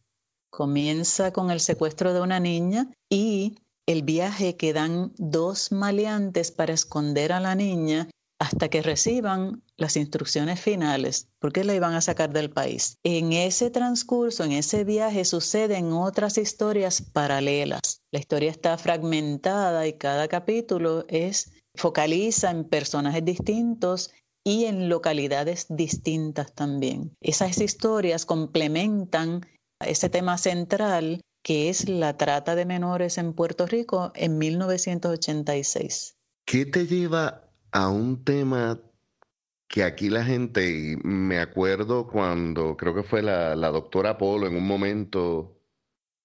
Comienza 0.50 1.32
con 1.34 1.52
el 1.52 1.60
secuestro 1.60 2.14
de 2.14 2.22
una 2.22 2.40
niña 2.40 2.90
y 3.10 3.58
el 3.88 4.04
viaje 4.04 4.56
que 4.56 4.74
dan 4.74 5.14
dos 5.18 5.72
maleantes 5.72 6.52
para 6.52 6.74
esconder 6.74 7.32
a 7.32 7.40
la 7.40 7.56
niña 7.56 8.10
hasta 8.40 8.70
que 8.70 8.82
reciban 8.82 9.64
las 9.78 9.96
instrucciones 9.96 10.60
finales, 10.60 11.30
porque 11.40 11.64
la 11.64 11.74
iban 11.74 11.94
a 11.94 12.02
sacar 12.02 12.34
del 12.34 12.50
país. 12.50 12.98
En 13.04 13.34
ese 13.34 13.70
transcurso, 13.70 14.44
en 14.44 14.52
ese 14.52 14.84
viaje, 14.84 15.24
suceden 15.26 15.94
otras 15.94 16.38
historias 16.38 17.02
paralelas. 17.02 18.02
La 18.12 18.20
historia 18.20 18.52
está 18.52 18.78
fragmentada 18.78 19.88
y 19.88 19.94
cada 19.94 20.28
capítulo 20.28 21.06
es 21.08 21.52
focaliza 21.76 22.52
en 22.52 22.66
personajes 22.66 23.24
distintos 23.24 24.12
y 24.46 24.66
en 24.66 24.88
localidades 24.88 25.66
distintas 25.70 26.54
también. 26.54 27.18
Esas 27.20 27.60
historias 27.60 28.26
complementan 28.26 29.46
ese 29.80 30.10
tema 30.10 30.38
central 30.38 31.22
que 31.44 31.70
es 31.70 31.90
la 31.90 32.16
trata 32.16 32.56
de 32.56 32.66
menores 32.66 33.18
en 33.18 33.34
Puerto 33.34 33.68
Rico 33.68 34.12
en 34.16 34.38
1986. 34.38 36.16
¿Qué 36.46 36.66
te 36.66 36.88
lleva 36.88 37.52
a 37.72 37.90
un 37.90 38.24
tema 38.24 38.80
que 39.68 39.84
aquí 39.84 40.10
la 40.10 40.24
gente, 40.24 40.70
y 40.70 40.96
me 41.04 41.40
acuerdo 41.40 42.08
cuando 42.08 42.78
creo 42.78 42.96
que 42.96 43.04
fue 43.04 43.22
la, 43.22 43.56
la 43.56 43.70
doctora 43.70 44.18
Polo 44.18 44.48
en 44.48 44.56
un 44.56 44.66
momento 44.66 45.60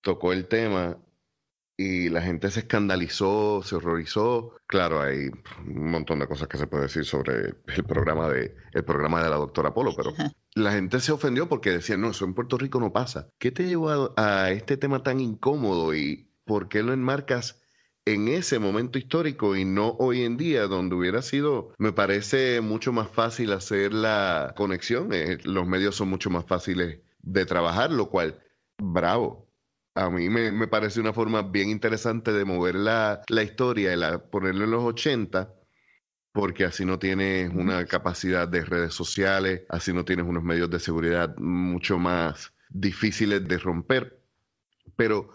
tocó 0.03 0.33
el 0.33 0.47
tema 0.47 0.99
y 1.83 2.11
la 2.11 2.21
gente 2.21 2.51
se 2.51 2.61
escandalizó, 2.61 3.62
se 3.64 3.77
horrorizó. 3.77 4.55
Claro, 4.66 5.01
hay 5.01 5.31
un 5.66 5.90
montón 5.90 6.19
de 6.19 6.27
cosas 6.27 6.47
que 6.47 6.59
se 6.59 6.66
puede 6.66 6.83
decir 6.83 7.07
sobre 7.07 7.55
el 7.75 7.85
programa 7.88 8.29
de, 8.29 8.55
el 8.75 8.85
programa 8.85 9.23
de 9.23 9.31
la 9.31 9.37
doctora 9.37 9.73
Polo, 9.73 9.95
pero 9.97 10.12
la 10.55 10.73
gente 10.73 11.01
se 11.01 11.11
ofendió 11.11 11.49
porque 11.49 11.71
decían, 11.71 12.03
no, 12.03 12.11
eso 12.11 12.27
en 12.27 12.35
Puerto 12.35 12.59
Rico 12.59 12.81
no 12.81 12.93
pasa. 12.93 13.31
¿Qué 13.38 13.51
te 13.51 13.66
llevó 13.66 14.12
a 14.19 14.51
este 14.51 14.77
tema 14.77 15.03
tan 15.03 15.21
incómodo 15.21 15.95
y 15.95 16.29
por 16.45 16.69
qué 16.69 16.83
lo 16.83 16.93
enmarcas 16.93 17.62
en 18.05 18.29
ese 18.29 18.59
momento 18.59 18.99
histórico 18.99 19.57
y 19.57 19.64
no 19.64 19.97
hoy 19.99 20.25
en 20.25 20.37
día, 20.37 20.66
donde 20.66 20.97
hubiera 20.97 21.23
sido, 21.23 21.73
me 21.79 21.93
parece 21.93 22.61
mucho 22.61 22.93
más 22.93 23.09
fácil 23.09 23.55
hacer 23.55 23.95
la 23.95 24.53
conexión. 24.55 25.14
Eh, 25.14 25.38
los 25.45 25.66
medios 25.66 25.97
son 25.97 26.11
mucho 26.11 26.29
más 26.29 26.45
fáciles 26.45 27.01
de 27.23 27.47
trabajar, 27.47 27.90
lo 27.90 28.11
cual, 28.11 28.38
bravo. 28.77 29.50
A 29.94 30.09
mí 30.09 30.29
me, 30.31 30.68
parece 30.68 31.00
una 31.00 31.12
forma 31.12 31.42
bien 31.42 31.68
interesante 31.68 32.33
de 32.33 32.44
mover 32.44 32.76
la, 32.76 33.22
historia 33.42 33.92
y 33.92 33.96
la, 33.96 34.18
ponerlo 34.18 34.64
en 34.64 34.70
los 34.70 34.85
80, 34.85 35.53
porque 36.33 36.64
así 36.64 36.85
no 36.85 36.98
tienes 36.98 37.50
una 37.53 37.85
capacidad 37.87 38.46
de 38.46 38.64
redes 38.64 38.94
sociales, 38.94 39.62
así 39.68 39.92
no 39.92 40.05
tienes 40.05 40.26
unos 40.26 40.44
medios 40.44 40.70
de 40.70 40.79
seguridad 40.79 41.37
mucho 41.38 41.98
más 41.98 42.55
difíciles 42.68 43.46
de 43.46 43.59
romper. 43.59 44.22
Pero 44.96 45.35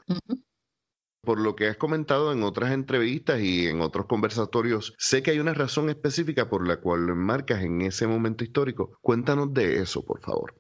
por 1.22 1.40
lo 1.42 1.56
que 1.56 1.68
has 1.68 1.78
comentado 1.78 2.32
en 2.32 2.44
otras 2.44 2.72
entrevistas 2.72 3.42
y 3.42 3.68
en 3.68 3.82
otros 3.82 4.06
conversatorios, 4.06 4.94
sé 4.98 5.22
que 5.22 5.32
hay 5.32 5.40
una 5.40 5.54
razón 5.54 5.90
específica 5.90 6.50
por 6.50 6.66
la 6.66 6.78
cual 6.78 7.08
lo 7.08 7.14
enmarcas 7.14 7.64
en 7.64 7.82
ese 7.82 8.08
momento 8.08 8.44
histórico. 8.44 8.98
Cuéntanos 9.02 9.54
de 9.54 9.82
eso, 9.82 10.06
por 10.06 10.22
favor. 10.22 10.56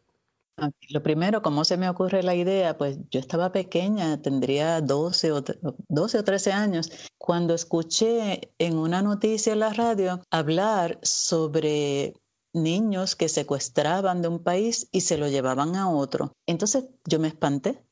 Lo 0.89 1.03
primero, 1.03 1.41
¿cómo 1.41 1.65
se 1.65 1.77
me 1.77 1.89
ocurre 1.89 2.23
la 2.23 2.35
idea? 2.35 2.77
Pues 2.77 2.97
yo 3.09 3.19
estaba 3.19 3.51
pequeña, 3.51 4.21
tendría 4.21 4.79
12 4.81 5.31
o, 5.31 5.43
12 5.89 6.19
o 6.19 6.23
13 6.23 6.51
años, 6.53 6.91
cuando 7.17 7.53
escuché 7.53 8.53
en 8.57 8.77
una 8.77 9.01
noticia 9.01 9.53
en 9.53 9.59
la 9.59 9.73
radio 9.73 10.21
hablar 10.31 10.99
sobre 11.01 12.13
niños 12.53 13.15
que 13.15 13.27
secuestraban 13.27 14.21
de 14.21 14.29
un 14.29 14.43
país 14.43 14.87
y 14.91 15.01
se 15.01 15.17
lo 15.17 15.27
llevaban 15.27 15.75
a 15.75 15.89
otro. 15.89 16.31
Entonces 16.47 16.85
yo 17.05 17.19
me 17.19 17.27
espanté 17.27 17.85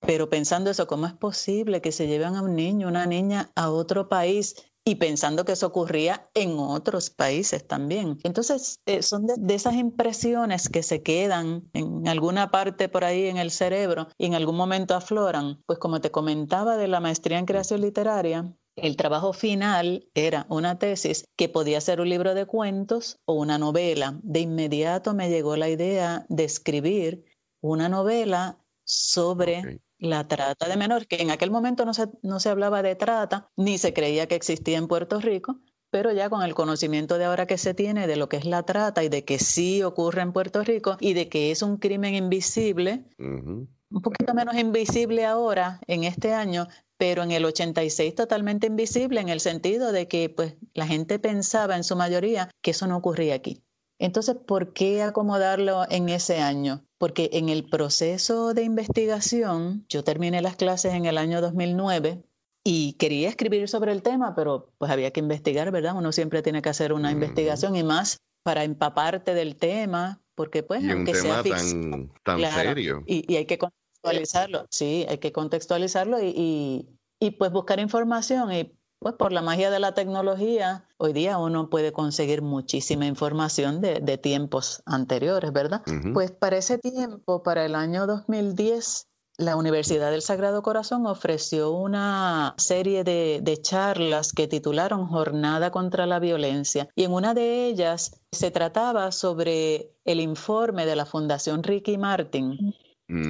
pero 0.00 0.30
pensando 0.30 0.70
eso, 0.70 0.86
¿cómo 0.86 1.06
es 1.06 1.12
posible 1.12 1.82
que 1.82 1.92
se 1.92 2.06
lleven 2.06 2.34
a 2.34 2.42
un 2.42 2.56
niño, 2.56 2.88
una 2.88 3.06
niña 3.06 3.52
a 3.54 3.70
otro 3.70 4.08
país? 4.08 4.56
Y 4.84 4.94
pensando 4.94 5.44
que 5.44 5.52
eso 5.52 5.66
ocurría 5.66 6.30
en 6.34 6.58
otros 6.58 7.10
países 7.10 7.66
también. 7.66 8.18
Entonces, 8.22 8.80
eh, 8.86 9.02
son 9.02 9.26
de, 9.26 9.54
esas 9.54 9.74
impresiones 9.74 10.68
que 10.68 10.82
se 10.82 11.02
quedan 11.02 11.68
en 11.74 12.08
alguna 12.08 12.50
parte 12.50 12.88
por 12.88 13.04
ahí 13.04 13.26
en 13.26 13.36
el 13.36 13.50
cerebro 13.50 14.08
y 14.16 14.26
en 14.26 14.34
algún 14.34 14.56
momento 14.56 14.94
afloran. 14.94 15.62
Pues 15.66 15.78
como 15.78 16.00
te 16.00 16.10
comentaba 16.10 16.76
de 16.76 16.88
la 16.88 17.00
maestría 17.00 17.38
en 17.38 17.46
creación 17.46 17.82
literaria, 17.82 18.54
el 18.76 18.96
trabajo 18.96 19.32
final 19.32 20.08
era 20.14 20.46
una 20.48 20.78
tesis 20.78 21.24
que 21.36 21.48
podía 21.48 21.80
ser 21.80 22.00
un 22.00 22.08
libro 22.08 22.34
de 22.34 22.46
cuentos 22.46 23.18
o 23.26 23.34
una 23.34 23.58
novela. 23.58 24.18
De 24.22 24.40
inmediato 24.40 25.12
me 25.12 25.28
llegó 25.28 25.56
la 25.56 25.68
idea 25.68 26.24
de 26.28 26.44
escribir 26.44 27.24
una 27.60 27.88
novela 27.88 28.58
sobre 28.84 29.80
la 30.00 30.26
trata 30.26 30.68
de 30.68 30.76
menores, 30.76 31.06
que 31.06 31.22
en 31.22 31.30
aquel 31.30 31.50
momento 31.50 31.84
no 31.84 31.94
se, 31.94 32.08
no 32.22 32.40
se 32.40 32.48
hablaba 32.48 32.82
de 32.82 32.96
trata, 32.96 33.50
ni 33.56 33.78
se 33.78 33.92
creía 33.92 34.26
que 34.26 34.34
existía 34.34 34.78
en 34.78 34.88
Puerto 34.88 35.20
Rico, 35.20 35.60
pero 35.90 36.12
ya 36.12 36.30
con 36.30 36.42
el 36.42 36.54
conocimiento 36.54 37.18
de 37.18 37.24
ahora 37.24 37.46
que 37.46 37.58
se 37.58 37.74
tiene 37.74 38.06
de 38.06 38.16
lo 38.16 38.28
que 38.28 38.36
es 38.36 38.44
la 38.44 38.62
trata 38.62 39.04
y 39.04 39.08
de 39.08 39.24
que 39.24 39.38
sí 39.38 39.82
ocurre 39.82 40.22
en 40.22 40.32
Puerto 40.32 40.64
Rico 40.64 40.96
y 41.00 41.12
de 41.12 41.28
que 41.28 41.50
es 41.50 41.62
un 41.62 41.76
crimen 41.76 42.14
invisible, 42.14 43.04
un 43.18 44.02
poquito 44.02 44.34
menos 44.34 44.56
invisible 44.56 45.26
ahora, 45.26 45.80
en 45.86 46.04
este 46.04 46.32
año, 46.32 46.68
pero 46.96 47.22
en 47.22 47.32
el 47.32 47.44
86 47.44 48.14
totalmente 48.14 48.68
invisible 48.68 49.20
en 49.20 49.28
el 49.28 49.40
sentido 49.40 49.90
de 49.90 50.06
que 50.06 50.28
pues 50.28 50.56
la 50.74 50.86
gente 50.86 51.18
pensaba 51.18 51.76
en 51.76 51.84
su 51.84 51.96
mayoría 51.96 52.50
que 52.62 52.70
eso 52.70 52.86
no 52.86 52.96
ocurría 52.96 53.34
aquí. 53.34 53.64
Entonces, 53.98 54.36
¿por 54.36 54.72
qué 54.72 55.02
acomodarlo 55.02 55.84
en 55.90 56.08
ese 56.08 56.40
año? 56.40 56.86
Porque 57.00 57.30
en 57.32 57.48
el 57.48 57.64
proceso 57.64 58.52
de 58.52 58.62
investigación, 58.62 59.86
yo 59.88 60.04
terminé 60.04 60.42
las 60.42 60.56
clases 60.56 60.92
en 60.92 61.06
el 61.06 61.16
año 61.16 61.40
2009 61.40 62.22
y 62.62 62.92
quería 62.98 63.30
escribir 63.30 63.66
sobre 63.68 63.92
el 63.92 64.02
tema, 64.02 64.34
pero 64.34 64.74
pues 64.76 64.92
había 64.92 65.10
que 65.10 65.20
investigar, 65.20 65.70
¿verdad? 65.70 65.94
Uno 65.96 66.12
siempre 66.12 66.42
tiene 66.42 66.60
que 66.60 66.68
hacer 66.68 66.92
una 66.92 67.10
investigación 67.10 67.74
y 67.74 67.82
más 67.82 68.18
para 68.42 68.64
empaparte 68.64 69.32
del 69.32 69.56
tema, 69.56 70.20
porque 70.34 70.62
pues 70.62 70.82
y 70.82 70.90
aunque 70.90 71.12
un 71.12 71.22
tema 71.22 71.42
tan, 71.42 72.12
tan 72.22 72.52
serio. 72.52 73.02
Y, 73.06 73.34
hay 73.34 73.46
que 73.46 73.56
contextualizarlo, 73.56 74.66
sí, 74.70 75.06
hay 75.08 75.16
que 75.16 75.32
contextualizarlo 75.32 76.22
y, 76.22 76.86
y 77.18 77.30
pues 77.30 77.50
buscar 77.50 77.80
información 77.80 78.52
y 78.52 78.78
pues 79.00 79.14
por 79.14 79.32
la 79.32 79.40
magia 79.42 79.70
de 79.70 79.80
la 79.80 79.94
tecnología, 79.94 80.84
hoy 80.98 81.14
día 81.14 81.38
uno 81.38 81.70
puede 81.70 81.92
conseguir 81.92 82.42
muchísima 82.42 83.06
información 83.06 83.80
de, 83.80 84.18
tiempos 84.18 84.82
anteriores, 84.84 85.52
¿verdad? 85.52 85.82
Pues 86.12 86.30
para 86.30 86.58
ese 86.58 86.76
tiempo, 86.76 87.42
para 87.42 87.64
el 87.64 87.74
año 87.74 88.06
2010, 88.06 89.08
la 89.38 89.56
Universidad 89.56 90.10
del 90.10 90.20
Sagrado 90.20 90.62
Corazón 90.62 91.06
ofreció 91.06 91.70
una 91.70 92.54
serie 92.58 93.02
de, 93.02 93.40
de, 93.42 93.56
charlas 93.56 94.32
que 94.32 94.46
titularon 94.46 95.06
Jornada 95.06 95.70
contra 95.70 96.04
la 96.04 96.18
Violencia 96.18 96.88
y 96.94 97.04
en 97.04 97.12
una 97.12 97.32
de 97.32 97.68
ellas 97.68 98.20
se 98.32 98.50
trataba 98.50 99.12
sobre 99.12 99.94
el 100.04 100.20
informe 100.20 100.84
de 100.84 100.96
la 100.96 101.06
Fundación 101.06 101.62
Ricky 101.62 101.96
Martin 101.96 102.74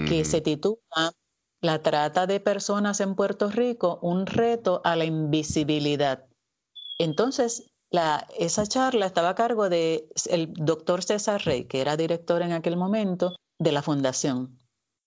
que 0.09 0.25
se 0.25 0.41
titula 0.41 1.15
la 1.61 1.83
trata 1.83 2.27
de 2.27 2.41
personas 2.41 3.01
en 3.01 3.15
Puerto 3.15 3.51
Rico, 3.51 3.99
un 4.03 4.27
reto 4.27 4.81
a 4.85 4.97
la 4.97 5.05
invisibilidad. 5.05 6.27
Entonces, 6.99 7.71
la, 7.91 8.27
esa 8.39 8.67
charla 8.67 9.07
estaba 9.07 9.31
a 9.31 9.35
cargo 9.35 9.69
del 9.69 10.09
el 10.27 10.53
doctor 10.55 11.03
César 11.03 11.43
Rey, 11.45 11.65
que 11.65 11.81
era 11.81 11.97
director 11.97 12.43
en 12.43 12.53
aquel 12.53 12.77
momento, 12.77 13.37
de 13.59 13.73
la 13.73 13.83
fundación. 13.83 14.59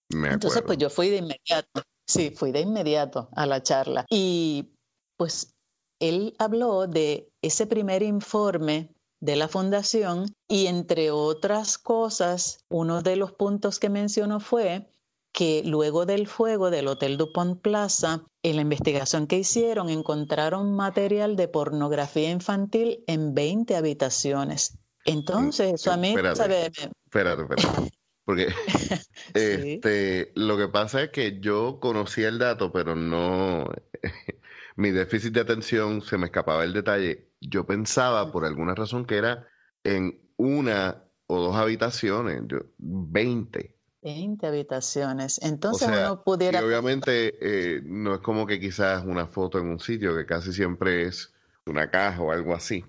Entonces, 0.09 0.61
pues 0.61 0.77
yo 0.77 0.89
fui 0.89 1.09
de 1.09 1.17
inmediato, 1.17 1.81
sí, 2.07 2.31
fui 2.35 2.51
de 2.51 2.61
inmediato 2.61 3.29
a 3.33 3.45
la 3.47 3.63
charla. 3.63 4.05
Y 4.09 4.73
pues 5.17 5.55
él 5.99 6.35
habló 6.37 6.85
de 6.85 7.29
ese 7.41 7.65
primer 7.65 8.03
informe 8.03 8.93
de 9.21 9.37
la 9.37 9.47
fundación 9.47 10.35
y 10.49 10.67
entre 10.67 11.09
otras 11.09 11.77
cosas, 11.77 12.59
uno 12.69 13.01
de 13.01 13.15
los 13.15 13.31
puntos 13.31 13.79
que 13.79 13.89
mencionó 13.89 14.39
fue 14.39 14.92
que 15.33 15.63
luego 15.65 16.05
del 16.05 16.27
fuego 16.27 16.69
del 16.69 16.87
Hotel 16.87 17.17
Dupont 17.17 17.59
Plaza, 17.59 18.23
en 18.43 18.55
la 18.55 18.61
investigación 18.61 19.25
que 19.25 19.39
hicieron 19.39 19.89
encontraron 19.89 20.75
material 20.75 21.35
de 21.35 21.47
pornografía 21.47 22.29
infantil 22.29 23.03
en 23.07 23.33
20 23.33 23.75
habitaciones. 23.75 24.77
Entonces, 25.05 25.73
eso 25.73 25.91
a 25.91 25.97
mí... 25.97 26.09
Espérate, 26.09 26.91
espérate, 27.05 27.41
espérate. 27.41 27.91
Porque 28.25 28.47
este, 29.33 30.31
lo 30.35 30.57
que 30.57 30.67
pasa 30.67 31.03
es 31.03 31.09
que 31.09 31.39
yo 31.39 31.79
conocía 31.79 32.29
el 32.29 32.37
dato, 32.37 32.71
pero 32.71 32.95
no... 32.95 33.67
mi 34.75 34.91
déficit 34.91 35.33
de 35.33 35.41
atención 35.41 36.01
se 36.01 36.17
me 36.17 36.27
escapaba 36.27 36.63
el 36.63 36.73
detalle. 36.73 37.31
Yo 37.41 37.65
pensaba 37.65 38.31
por 38.31 38.45
alguna 38.45 38.75
razón 38.75 39.05
que 39.05 39.17
era 39.17 39.47
en 39.83 40.21
una 40.37 41.03
o 41.25 41.41
dos 41.41 41.55
habitaciones, 41.55 42.43
yo, 42.47 42.59
20. 42.77 43.72
20 44.03 44.45
habitaciones. 44.45 45.41
Entonces 45.41 45.87
uno 45.87 46.23
pudiera... 46.23 46.61
Y 46.61 46.63
obviamente 46.63 47.35
eh, 47.41 47.81
no 47.83 48.15
es 48.15 48.21
como 48.21 48.45
que 48.45 48.59
quizás 48.59 49.03
una 49.05 49.27
foto 49.27 49.59
en 49.59 49.67
un 49.67 49.79
sitio, 49.79 50.15
que 50.15 50.25
casi 50.25 50.51
siempre 50.51 51.07
es 51.07 51.33
una 51.65 51.89
caja 51.89 52.21
o 52.21 52.31
algo 52.31 52.53
así. 52.53 52.85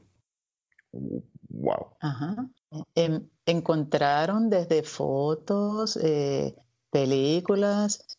Wow. 1.48 1.96
Ajá. 2.00 2.48
Encontraron 3.46 4.50
desde 4.50 4.82
fotos, 4.82 5.96
eh, 6.02 6.54
películas, 6.90 8.18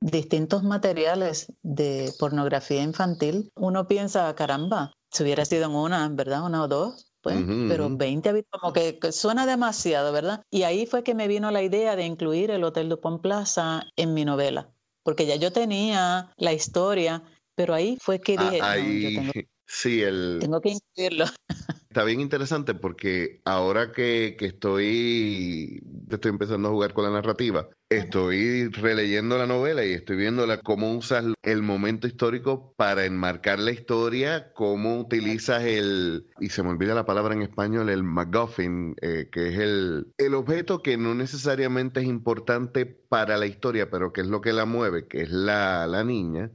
distintos 0.00 0.62
materiales 0.62 1.52
de 1.62 2.12
pornografía 2.18 2.82
infantil. 2.82 3.50
Uno 3.54 3.88
piensa, 3.88 4.34
caramba, 4.34 4.92
si 5.10 5.22
hubiera 5.22 5.44
sido 5.44 5.64
en 5.66 5.74
una, 5.74 6.08
¿verdad? 6.10 6.44
Una 6.44 6.62
o 6.62 6.68
dos, 6.68 7.13
pues, 7.24 7.42
pero 7.68 7.88
20 7.88 8.44
como 8.50 8.74
que, 8.74 8.98
suena 9.10 9.46
demasiado, 9.46 10.12
¿verdad? 10.12 10.42
Y 10.50 10.64
ahí 10.64 10.84
fue 10.84 11.02
que 11.02 11.14
me 11.14 11.26
vino 11.26 11.50
la 11.50 11.62
idea 11.62 11.96
de 11.96 12.04
incluir 12.04 12.50
el 12.50 12.62
Hotel 12.62 12.90
Dupont 12.90 13.22
Plaza 13.22 13.82
en 13.96 14.12
mi 14.12 14.26
novela, 14.26 14.70
porque 15.02 15.24
ya 15.24 15.36
yo 15.36 15.50
tenía 15.50 16.34
la 16.36 16.52
historia, 16.52 17.22
pero 17.54 17.72
ahí 17.72 17.96
fue 17.98 18.20
que 18.20 18.36
ah, 18.38 18.76
dije, 18.76 19.48
sí, 19.66 20.02
el... 20.02 20.36
tengo 20.38 20.60
que 20.60 20.72
incluirlo. 20.72 21.24
Está 21.94 22.02
bien 22.02 22.20
interesante 22.20 22.74
porque 22.74 23.40
ahora 23.44 23.92
que, 23.92 24.36
estoy, 24.40 25.80
estoy 26.10 26.28
empezando 26.28 26.66
a 26.66 26.72
jugar 26.72 26.92
con 26.92 27.04
la 27.04 27.10
narrativa, 27.12 27.68
estoy 27.88 28.66
releyendo 28.70 29.38
la 29.38 29.46
novela 29.46 29.84
y 29.84 29.92
estoy 29.92 30.16
viendo 30.16 30.44
cómo 30.64 30.92
usas 30.92 31.24
el 31.44 31.62
momento 31.62 32.08
histórico 32.08 32.74
para 32.76 33.04
enmarcar 33.04 33.60
la 33.60 33.70
historia, 33.70 34.52
cómo 34.54 34.98
utilizas 34.98 35.62
el, 35.62 36.26
y 36.40 36.48
se 36.48 36.64
me 36.64 36.70
olvida 36.70 36.96
la 36.96 37.06
palabra 37.06 37.32
en 37.32 37.42
español, 37.42 37.88
el 37.88 38.02
MacGuffin, 38.02 38.96
eh, 39.00 39.28
que 39.30 39.50
es 39.50 39.58
el, 39.60 40.12
el 40.18 40.34
objeto 40.34 40.82
que 40.82 40.96
no 40.96 41.14
necesariamente 41.14 42.00
es 42.00 42.06
importante 42.06 42.86
para 42.86 43.36
la 43.36 43.46
historia, 43.46 43.88
pero 43.88 44.12
que 44.12 44.22
es 44.22 44.26
lo 44.26 44.40
que 44.40 44.52
la 44.52 44.64
mueve, 44.64 45.06
que 45.06 45.22
es 45.22 45.30
la, 45.30 45.86
la 45.86 46.02
niña. 46.02 46.50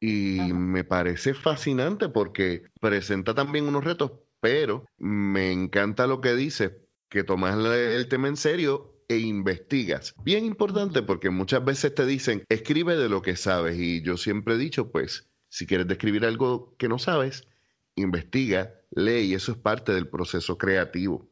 Y 0.00 0.52
me 0.54 0.84
parece 0.84 1.34
fascinante 1.34 2.08
porque 2.08 2.64
presenta 2.80 3.34
también 3.34 3.66
unos 3.66 3.84
retos 3.84 4.12
pero 4.46 4.86
me 4.96 5.50
encanta 5.50 6.06
lo 6.06 6.20
que 6.20 6.36
dice, 6.36 6.86
que 7.08 7.24
tomas 7.24 7.56
el 7.56 8.06
tema 8.06 8.28
en 8.28 8.36
serio 8.36 9.02
e 9.08 9.18
investigas. 9.18 10.14
Bien 10.22 10.44
importante 10.44 11.02
porque 11.02 11.30
muchas 11.30 11.64
veces 11.64 11.96
te 11.96 12.06
dicen, 12.06 12.44
escribe 12.48 12.96
de 12.96 13.08
lo 13.08 13.22
que 13.22 13.34
sabes 13.34 13.76
y 13.76 14.02
yo 14.02 14.16
siempre 14.16 14.54
he 14.54 14.58
dicho, 14.58 14.92
pues, 14.92 15.28
si 15.48 15.66
quieres 15.66 15.88
describir 15.88 16.24
algo 16.24 16.76
que 16.78 16.88
no 16.88 17.00
sabes, 17.00 17.48
investiga, 17.96 18.72
lee 18.92 19.22
y 19.22 19.34
eso 19.34 19.50
es 19.50 19.58
parte 19.58 19.92
del 19.92 20.06
proceso 20.06 20.56
creativo. 20.58 21.28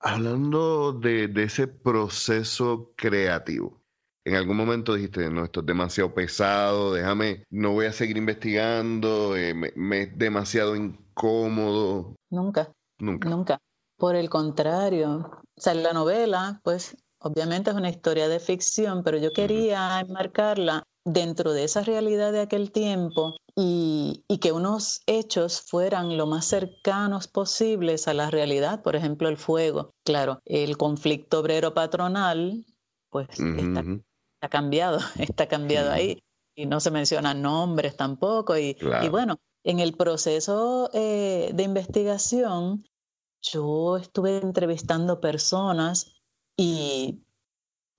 Hablando 0.00 0.92
de, 0.92 1.30
ese 1.36 1.68
proceso 1.68 2.92
creativo, 2.96 3.80
en 4.24 4.34
algún 4.34 4.56
momento 4.56 4.96
dijiste, 4.96 5.30
no, 5.30 5.44
esto 5.44 5.60
es 5.60 5.66
demasiado 5.66 6.12
pesado, 6.12 6.94
déjame, 6.94 7.44
no 7.50 7.70
voy 7.70 7.86
a 7.86 7.92
seguir 7.92 8.16
investigando, 8.16 9.36
eh, 9.36 9.54
me, 9.54 10.02
es 10.02 10.18
demasiado 10.18 10.74
incómodo. 10.74 12.17
Nunca. 12.30 12.72
Nunca. 12.98 13.28
Nunca. 13.28 13.58
Por 13.96 14.14
el 14.16 14.30
contrario, 14.30 15.30
o 15.56 15.60
sea, 15.60 15.74
la 15.74 15.92
novela, 15.92 16.60
pues 16.62 16.96
obviamente 17.20 17.70
es 17.70 17.76
una 17.76 17.90
historia 17.90 18.28
de 18.28 18.38
ficción, 18.38 19.02
pero 19.02 19.18
yo 19.18 19.32
quería 19.32 20.00
enmarcarla 20.00 20.84
dentro 21.04 21.52
de 21.52 21.64
esa 21.64 21.82
realidad 21.82 22.32
de 22.32 22.40
aquel 22.40 22.70
tiempo 22.70 23.36
y, 23.56 24.24
y, 24.28 24.38
que 24.38 24.52
unos 24.52 25.00
hechos 25.06 25.60
fueran 25.60 26.16
lo 26.16 26.26
más 26.26 26.44
cercanos 26.44 27.26
posibles 27.26 28.06
a 28.06 28.14
la 28.14 28.30
realidad, 28.30 28.82
por 28.82 28.94
ejemplo, 28.94 29.28
el 29.28 29.36
fuego. 29.36 29.90
Claro, 30.04 30.40
el 30.44 30.76
conflicto 30.76 31.40
obrero 31.40 31.74
patronal, 31.74 32.64
pues 33.10 33.28
está, 33.30 34.48
cambiado, 34.48 35.00
está 35.18 35.48
cambiado 35.48 35.90
ahí 35.92 36.22
y 36.54 36.66
no 36.66 36.78
se 36.78 36.90
mencionan 36.90 37.42
nombres 37.42 37.96
tampoco 37.96 38.56
y, 38.56 38.76
y 39.02 39.08
bueno, 39.08 39.38
en 39.64 39.80
el 39.80 39.94
proceso 39.94 40.90
eh, 40.92 41.50
de 41.54 41.62
investigación, 41.62 42.86
yo 43.42 43.96
estuve 43.96 44.38
entrevistando 44.38 45.20
personas 45.20 46.16
y 46.56 47.20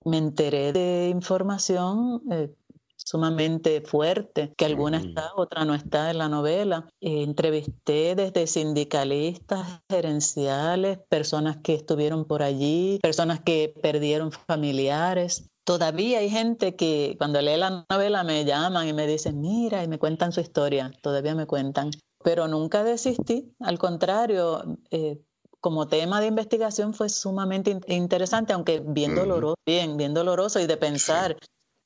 me 0.04 0.18
enteré 0.18 0.72
de 0.72 1.08
información 1.08 2.22
eh, 2.30 2.54
sumamente 2.96 3.80
fuerte, 3.80 4.52
que 4.56 4.64
alguna 4.64 4.98
está, 4.98 5.32
otra 5.36 5.64
no 5.64 5.74
está 5.74 6.10
en 6.10 6.18
la 6.18 6.28
novela. 6.28 6.88
Eh, 7.00 7.22
entrevisté 7.22 8.14
desde 8.14 8.46
sindicalistas, 8.46 9.80
gerenciales, 9.88 10.98
personas 11.08 11.58
que 11.58 11.74
estuvieron 11.74 12.24
por 12.24 12.42
allí, 12.42 12.98
personas 13.02 13.40
que 13.40 13.74
perdieron 13.82 14.32
familiares. 14.32 15.49
Todavía 15.64 16.18
hay 16.18 16.30
gente 16.30 16.74
que 16.74 17.14
cuando 17.18 17.40
lee 17.40 17.56
la 17.56 17.84
novela 17.88 18.24
me 18.24 18.44
llaman 18.44 18.88
y 18.88 18.92
me 18.92 19.06
dicen, 19.06 19.40
mira, 19.40 19.84
y 19.84 19.88
me 19.88 19.98
cuentan 19.98 20.32
su 20.32 20.40
historia, 20.40 20.90
todavía 21.02 21.34
me 21.34 21.46
cuentan. 21.46 21.90
Pero 22.22 22.48
nunca 22.48 22.84
desistí, 22.84 23.54
al 23.60 23.78
contrario, 23.78 24.62
eh, 24.90 25.22
como 25.60 25.88
tema 25.88 26.20
de 26.20 26.26
investigación 26.26 26.94
fue 26.94 27.08
sumamente 27.08 27.78
interesante, 27.88 28.52
aunque 28.52 28.80
bien 28.80 29.14
doloroso, 29.14 29.56
bien, 29.66 29.96
bien 29.96 30.14
doloroso, 30.14 30.60
y 30.60 30.66
de 30.66 30.76
pensar 30.76 31.36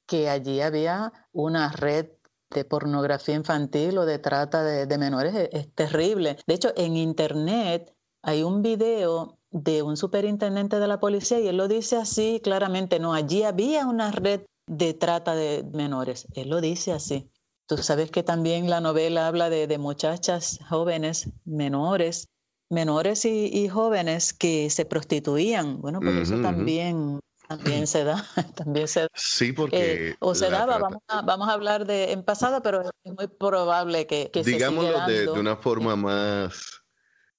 que 0.06 0.28
allí 0.28 0.60
había 0.60 1.12
una 1.32 1.70
red 1.72 2.06
de 2.50 2.64
pornografía 2.64 3.34
infantil 3.34 3.98
o 3.98 4.06
de 4.06 4.18
trata 4.18 4.62
de, 4.62 4.98
menores, 4.98 5.34
es, 5.34 5.48
es 5.52 5.74
terrible. 5.74 6.36
De 6.46 6.54
hecho, 6.54 6.72
en 6.76 6.96
internet 6.96 7.92
hay 8.22 8.42
un 8.42 8.62
video 8.62 9.38
de 9.54 9.82
un 9.82 9.96
superintendente 9.96 10.80
de 10.80 10.88
la 10.88 10.98
policía 10.98 11.38
y 11.38 11.46
él 11.46 11.56
lo 11.56 11.68
dice 11.68 11.96
así 11.96 12.40
claramente, 12.42 12.98
no, 12.98 13.14
allí 13.14 13.44
había 13.44 13.86
una 13.86 14.10
red 14.10 14.40
de 14.66 14.94
trata 14.94 15.36
de 15.36 15.64
menores, 15.72 16.26
él 16.34 16.50
lo 16.50 16.60
dice 16.60 16.92
así. 16.92 17.30
Tú 17.66 17.78
sabes 17.78 18.10
que 18.10 18.24
también 18.24 18.68
la 18.68 18.80
novela 18.80 19.28
habla 19.28 19.48
de, 19.48 19.78
muchachas 19.78 20.58
jóvenes, 20.68 21.30
menores, 21.44 22.28
menores 22.68 23.24
y, 23.24 23.68
jóvenes 23.68 24.34
que 24.34 24.68
se 24.68 24.84
prostituían. 24.84 25.80
Bueno, 25.80 26.00
pues 26.00 26.30
eso 26.30 26.42
también 26.42 27.20
también 27.48 27.86
se 27.86 28.04
da, 28.04 28.26
también 28.56 28.88
se 28.88 29.02
da. 29.02 29.08
Sí, 29.14 29.52
porque... 29.52 30.08
Eh, 30.10 30.16
o 30.18 30.34
se 30.34 30.50
daba, 30.50 30.78
vamos 30.78 31.02
a, 31.08 31.22
vamos 31.22 31.48
a, 31.48 31.52
hablar 31.52 31.86
de 31.86 32.12
en 32.12 32.22
pasado, 32.24 32.60
pero 32.60 32.82
es 32.82 33.12
muy 33.12 33.28
probable 33.28 34.06
que, 34.06 34.30
que 34.30 34.42
Digámoslo 34.42 35.06
se 35.06 35.12
de, 35.12 35.20
de, 35.26 35.30
una 35.30 35.56
forma 35.56 35.94
más, 35.96 36.82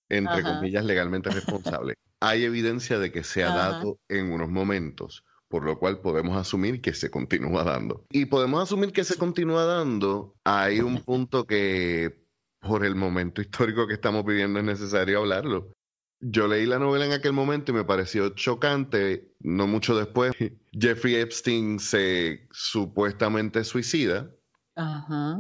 entre 0.09 0.43
comillas, 0.43 0.85
legalmente 0.85 1.29
responsable 1.29 1.95
hay 2.19 2.43
evidencia 2.43 2.99
de 2.99 3.11
que 3.11 3.23
se 3.23 3.43
ha 3.43 3.53
dado 3.53 3.99
en 4.09 4.31
unos 4.31 4.49
momentos, 4.49 5.23
por 5.47 5.63
lo 5.63 5.77
cual 5.77 6.01
podemos 6.01 6.37
asumir 6.37 6.81
que 6.81 6.93
se 6.93 7.09
continúa 7.09 7.63
dando. 7.63 8.05
Y 8.09 8.25
podemos 8.25 8.63
asumir 8.63 8.91
que 8.91 9.03
se 9.03 9.17
continúa 9.17 9.65
dando. 9.65 10.35
Hay 10.43 10.79
un 10.79 11.01
punto 11.03 11.45
que 11.45 12.25
por 12.59 12.85
el 12.85 12.95
momento 12.95 13.41
histórico 13.41 13.87
que 13.87 13.93
estamos 13.93 14.25
viviendo 14.25 14.59
es 14.59 14.65
necesario 14.65 15.19
hablarlo. 15.19 15.71
Yo 16.19 16.47
leí 16.47 16.65
la 16.65 16.79
novela 16.79 17.05
en 17.05 17.11
aquel 17.11 17.33
momento 17.33 17.71
y 17.71 17.75
me 17.75 17.83
pareció 17.83 18.29
chocante. 18.29 19.35
No 19.39 19.67
mucho 19.67 19.95
después, 19.95 20.33
Jeffrey 20.71 21.15
Epstein 21.15 21.79
se 21.79 22.47
supuestamente 22.51 23.63
suicida. 23.63 24.31
Ajá. 24.75 25.37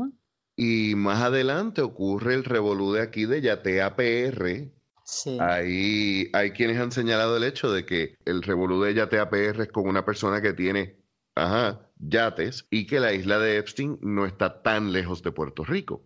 Y 0.55 0.95
más 0.95 1.21
adelante 1.21 1.81
ocurre 1.81 2.35
el 2.35 2.43
revolú 2.43 2.93
de 2.93 3.01
aquí 3.01 3.25
de 3.25 3.41
Yatea 3.41 3.95
PR, 3.95 4.71
Ahí 5.39 6.29
hay 6.33 6.51
quienes 6.51 6.79
han 6.79 6.91
señalado 6.91 7.37
el 7.37 7.43
hecho 7.43 7.71
de 7.71 7.85
que 7.85 8.17
el 8.25 8.41
revolú 8.41 8.81
de 8.81 8.93
yate 8.93 9.19
APR 9.19 9.63
es 9.63 9.71
con 9.71 9.87
una 9.87 10.03
persona 10.03 10.41
que 10.41 10.53
tiene, 10.53 10.97
ajá, 11.35 11.89
yates 11.99 12.65
y 12.71 12.87
que 12.87 12.99
la 12.99 13.13
isla 13.13 13.37
de 13.39 13.57
Epstein 13.57 13.99
no 14.01 14.25
está 14.25 14.63
tan 14.63 14.91
lejos 14.91 15.21
de 15.21 15.31
Puerto 15.31 15.63
Rico. 15.63 16.03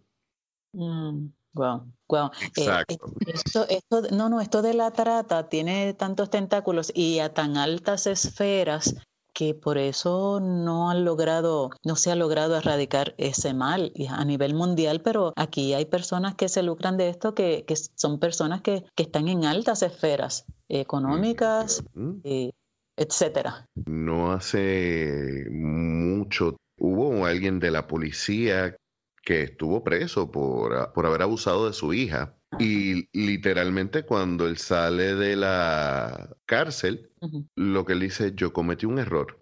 Mm, 0.73 1.27
wow, 1.53 1.91
wow. 2.07 2.31
Eh, 2.41 2.47
Exacto. 2.47 3.13
esto, 3.25 3.65
esto, 3.69 4.01
no, 4.12 4.29
no, 4.29 4.41
esto 4.41 4.62
de 4.62 4.73
la 4.73 4.91
trata 4.91 5.47
tiene 5.47 5.93
tantos 5.93 6.29
tentáculos 6.29 6.91
y 6.93 7.19
a 7.19 7.33
tan 7.33 7.57
altas 7.57 8.05
esferas 8.05 8.95
que 9.39 9.54
por 9.54 9.78
eso 9.78 10.41
no 10.41 10.91
han 10.91 11.06
logrado, 11.06 11.69
no 11.86 11.95
se 11.95 12.12
ha 12.12 12.15
logrado 12.15 12.58
erradicar 12.58 13.15
ese 13.17 13.54
mal 13.54 13.93
a 14.10 14.25
nivel 14.25 14.54
mundial, 14.54 14.99
pero 15.02 15.32
aquí 15.38 15.73
hay 15.73 15.86
personas 15.86 16.36
que 16.36 16.49
se 16.49 16.62
lucran 16.62 16.97
de 16.97 17.08
esto, 17.08 17.34
que, 17.36 17.63
que 17.65 17.78
son 17.78 18.19
personas 18.19 18.62
que, 18.62 18.84
que, 18.97 19.04
están 19.04 19.30
en 19.30 19.45
altas 19.45 19.82
esferas 19.82 20.43
económicas, 20.67 21.82
eh, 22.25 22.52
etcétera. 22.97 23.65
No 23.86 24.34
hace 24.34 25.45
mucho 25.49 26.58
hubo 26.78 27.25
alguien 27.25 27.60
de 27.60 27.71
la 27.71 27.88
policía 27.88 28.75
que 29.23 29.43
estuvo 29.43 29.86
preso 29.86 30.30
por, 30.32 30.91
por 30.91 31.06
haber 31.06 31.21
abusado 31.21 31.67
de 31.67 31.71
su 31.71 31.93
hija. 31.93 32.36
Y 32.57 33.07
literalmente 33.17 34.03
cuando 34.03 34.47
él 34.47 34.57
sale 34.57 35.15
de 35.15 35.35
la 35.35 36.35
cárcel, 36.45 37.12
lo 37.55 37.85
que 37.85 37.93
él 37.93 37.99
dice, 37.99 38.33
yo 38.35 38.51
cometí 38.53 38.85
un 38.85 38.99
error. 38.99 39.39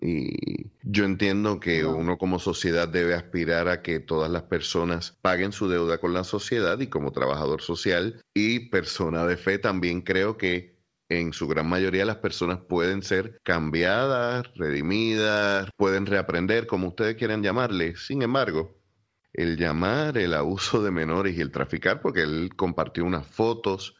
Y 0.00 0.72
yo 0.82 1.04
entiendo 1.04 1.60
que 1.60 1.84
uno 1.86 2.18
como 2.18 2.38
sociedad 2.38 2.88
debe 2.88 3.14
aspirar 3.14 3.68
a 3.68 3.80
que 3.80 4.00
todas 4.00 4.30
las 4.30 4.42
personas 4.42 5.16
paguen 5.22 5.52
su 5.52 5.68
deuda 5.68 5.98
con 5.98 6.12
la 6.12 6.24
sociedad 6.24 6.78
y 6.80 6.88
como 6.88 7.12
trabajador 7.12 7.62
social 7.62 8.20
y 8.34 8.68
persona 8.68 9.24
de 9.24 9.36
fe 9.36 9.58
también 9.58 10.02
creo 10.02 10.36
que 10.36 10.74
en 11.08 11.32
su 11.32 11.46
gran 11.46 11.68
mayoría 11.68 12.04
las 12.04 12.16
personas 12.16 12.58
pueden 12.68 13.02
ser 13.02 13.40
cambiadas, 13.44 14.44
redimidas, 14.56 15.70
pueden 15.76 16.06
reaprender, 16.06 16.66
como 16.66 16.88
ustedes 16.88 17.16
quieran 17.16 17.42
llamarle. 17.42 17.96
Sin 17.96 18.22
embargo, 18.22 18.76
el 19.34 19.56
llamar 19.56 20.16
el 20.16 20.32
abuso 20.32 20.82
de 20.82 20.90
menores 20.90 21.36
y 21.36 21.40
el 21.40 21.50
traficar, 21.50 22.00
porque 22.00 22.22
él 22.22 22.50
compartió 22.56 23.04
unas 23.04 23.26
fotos, 23.26 23.94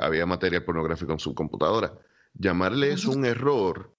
había 0.00 0.24
material 0.24 0.64
pornográfico 0.64 1.12
en 1.12 1.18
su 1.18 1.34
computadora, 1.34 1.98
llamarle 2.34 2.92
es 2.92 3.04
un 3.04 3.24
error. 3.24 3.94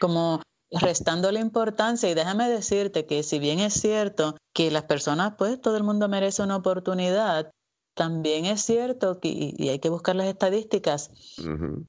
Como 0.00 0.42
restando 0.70 1.30
la 1.30 1.38
importancia 1.38 2.10
y 2.10 2.14
déjame 2.14 2.48
decirte 2.48 3.06
que 3.06 3.22
si 3.22 3.38
bien 3.38 3.60
es 3.60 3.74
cierto 3.74 4.36
que 4.52 4.72
las 4.72 4.84
personas, 4.84 5.34
pues 5.38 5.60
todo 5.60 5.76
el 5.76 5.84
mundo 5.84 6.08
merece 6.08 6.42
una 6.42 6.56
oportunidad, 6.56 7.52
también 7.94 8.46
es 8.46 8.62
cierto 8.62 9.20
que, 9.20 9.54
y 9.56 9.68
hay 9.68 9.78
que 9.78 9.88
buscar 9.88 10.16
las 10.16 10.26
estadísticas, 10.26 11.12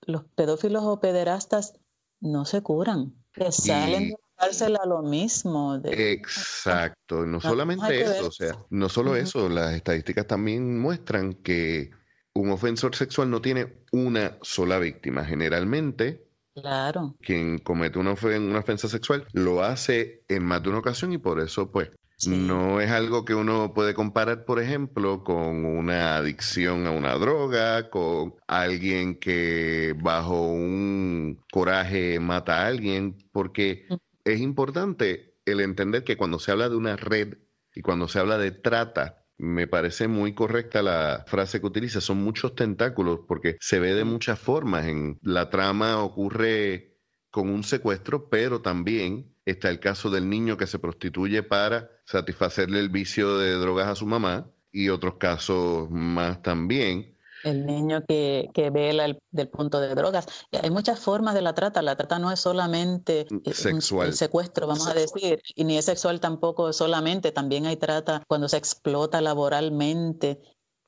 los 0.06 0.24
pedófilos 0.36 0.84
o 0.84 1.00
pederastas 1.00 1.74
no 2.20 2.46
se 2.46 2.62
curan, 2.62 3.16
que 3.34 3.52
salen 3.52 4.10
de 4.10 4.16
la 4.38 4.46
cárcel 4.46 4.78
a 4.82 4.86
lo 4.86 5.02
mismo. 5.02 5.80
Exacto, 5.84 7.26
no, 7.26 7.40
solamente 7.40 8.02
eso, 8.02 8.28
o 8.28 8.32
sea, 8.32 8.58
no 8.70 8.90
solo 8.90 9.16
eso, 9.16 9.50
las 9.50 9.74
estadísticas 9.74 10.28
también 10.28 10.80
muestran 10.80 11.34
que 11.34 11.92
un 12.34 12.52
ofensor 12.52 12.96
sexual 12.96 13.30
no 13.30 13.42
tiene 13.42 13.74
una 13.92 14.38
sola 14.42 14.78
víctima. 14.78 15.24
Generalmente, 15.24 16.28
claro. 16.54 17.16
quien 17.22 17.60
comete 17.60 17.98
una, 17.98 18.14
una 18.14 18.60
ofensa 18.60 18.88
sexual 18.88 19.26
lo 19.34 19.64
hace 19.64 20.24
en 20.28 20.44
más 20.44 20.62
de 20.62 20.70
una 20.70 20.80
ocasión 20.80 21.14
y 21.14 21.18
por 21.18 21.40
eso, 21.40 21.72
pues, 21.72 21.90
no 22.28 22.80
es 22.80 22.90
algo 22.92 23.26
que 23.26 23.36
uno 23.36 23.74
puede 23.74 23.94
comparar, 23.94 24.46
por 24.46 24.62
ejemplo, 24.62 25.24
con 25.24 25.66
una 25.66 26.16
adicción 26.16 26.88
a 26.88 26.92
una 26.92 27.14
droga, 27.16 27.90
con 27.90 28.36
alguien 28.48 29.20
que 29.20 29.94
bajo 30.02 30.42
un 30.42 31.44
coraje 31.52 32.20
mata 32.20 32.62
a 32.62 32.68
alguien, 32.68 33.18
porque 33.34 33.86
es 34.26 34.42
importante 34.42 35.38
el 35.46 35.62
entender 35.62 36.04
que 36.04 36.18
cuando 36.18 36.40
se 36.40 36.52
habla 36.52 36.68
de 36.68 36.76
una 36.76 36.98
red 36.98 37.38
y 37.74 37.82
cuando 37.82 38.08
se 38.10 38.20
habla 38.20 38.38
de 38.38 38.52
trata, 38.52 39.26
me 39.38 39.68
parece 39.68 40.08
muy 40.08 40.34
correcta 40.34 40.82
la 40.82 41.24
frase 41.28 41.60
que 41.62 41.68
utiliza, 41.68 42.02
son 42.02 42.18
muchos 42.18 42.56
tentáculos 42.56 43.22
porque 43.28 43.58
se 43.62 43.80
ve 43.80 43.94
de 43.94 44.04
muchas 44.04 44.40
formas. 44.40 44.88
En 44.88 45.20
la 45.22 45.50
trama 45.50 46.04
ocurre 46.04 46.98
con 47.32 47.50
un 47.50 47.64
secuestro, 47.64 48.30
pero 48.30 48.62
también 48.62 49.36
Está 49.46 49.70
el 49.70 49.80
caso 49.80 50.10
del 50.10 50.28
niño 50.28 50.58
que 50.58 50.66
se 50.66 50.80
prostituye 50.80 51.44
para 51.44 51.92
satisfacerle 52.06 52.80
el 52.80 52.90
vicio 52.90 53.38
de 53.38 53.52
drogas 53.54 53.88
a 53.88 53.96
su 53.96 54.08
mamá 54.08 54.52
y 54.72 54.90
otros 54.90 55.18
casos 55.18 55.88
más 55.92 56.42
también. 56.42 57.15
El 57.46 57.66
niño 57.66 58.04
que, 58.08 58.50
que 58.54 58.70
vela 58.70 59.06
el, 59.06 59.20
del 59.32 59.48
punto 59.48 59.80
de 59.80 59.96
drogas. 59.96 60.26
Hay 60.62 60.70
muchas 60.70 61.00
formas 61.00 61.34
de 61.34 61.42
la 61.42 61.54
trata. 61.54 61.82
La 61.82 61.96
trata 61.96 62.20
no 62.20 62.32
es 62.32 62.40
solamente 62.40 63.28
eh, 63.46 63.54
sexual. 63.54 64.08
el 64.08 64.14
secuestro, 64.14 64.68
vamos 64.68 64.88
a 64.88 64.94
decir, 64.94 65.42
y 65.56 65.64
ni 65.64 65.78
es 65.78 65.86
sexual 65.86 66.20
tampoco 66.20 66.74
solamente. 66.74 67.32
También 67.32 67.66
hay 67.66 67.78
trata 67.78 68.24
cuando 68.28 68.50
se 68.50 68.58
explota 68.58 69.22
laboralmente 69.22 70.42